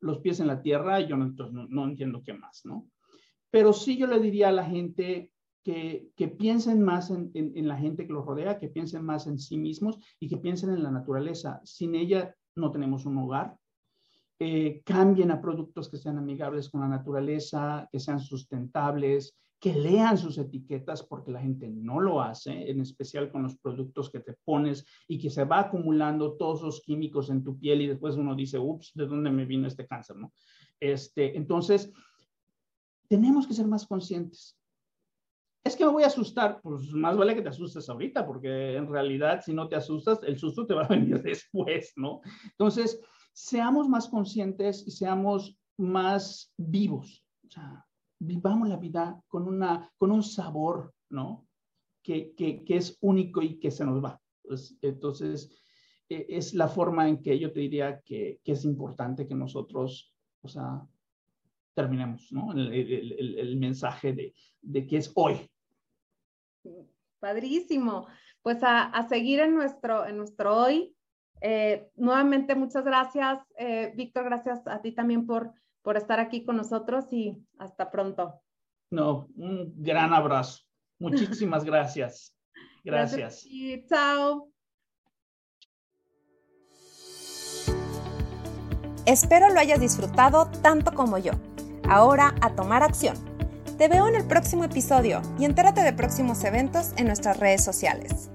[0.01, 2.89] los pies en la tierra, yo no, no, entiendo qué más, ¿no?
[3.51, 5.33] Pero sí yo le diría a la gente
[5.65, 9.39] que, que piensen más en, en, la gente que los rodea, que piensen más en
[9.39, 11.61] sí mismos y que piensen en la naturaleza.
[11.65, 13.59] Sin ella no tenemos un hogar.
[14.41, 20.17] Eh, cambien a productos que sean amigables con la naturaleza, que sean sustentables, que lean
[20.17, 24.35] sus etiquetas porque la gente no lo hace, en especial con los productos que te
[24.45, 28.37] pones y que se va acumulando todos los químicos en tu piel y después uno
[28.37, 30.17] dice, ups, ¿de dónde me vino este cáncer?
[30.17, 30.33] ¿no?
[30.79, 31.93] Este, entonces,
[33.09, 34.57] tenemos que ser más conscientes.
[35.65, 38.87] Es que me voy a asustar, pues más vale que te asustes ahorita, porque en
[38.87, 42.21] realidad si no te asustas, el susto te va a venir después, ¿no?
[42.45, 43.01] Entonces,
[43.39, 47.25] seamos más conscientes y seamos más vivos.
[47.47, 47.87] O sea,
[48.19, 51.47] vivamos la vida con, una, con un sabor, ¿no?
[52.03, 54.21] Que, que, que es único y que se nos va.
[54.43, 55.57] Pues, entonces,
[56.09, 60.13] e, es la forma en que yo te diría que, que es importante que nosotros,
[60.43, 60.83] o sea,
[61.75, 62.53] terminemos, ¿no?
[62.53, 65.49] El, el, el, mensaje de, de, que es hoy.
[67.21, 68.09] Padrísimo.
[68.43, 70.97] Pues a, a seguir en nuestro, en nuestro hoy.
[71.41, 74.25] Eh, nuevamente, muchas gracias, eh, Víctor.
[74.25, 75.53] Gracias a ti también por
[75.89, 78.43] por estar aquí con nosotros y hasta pronto.
[78.91, 80.61] No, un gran abrazo.
[80.99, 82.35] Muchísimas gracias.
[82.85, 83.45] Gracias.
[83.47, 84.51] Y chao.
[89.07, 91.33] Espero lo hayas disfrutado tanto como yo.
[91.89, 93.17] Ahora a tomar acción.
[93.79, 98.31] Te veo en el próximo episodio y entérate de próximos eventos en nuestras redes sociales.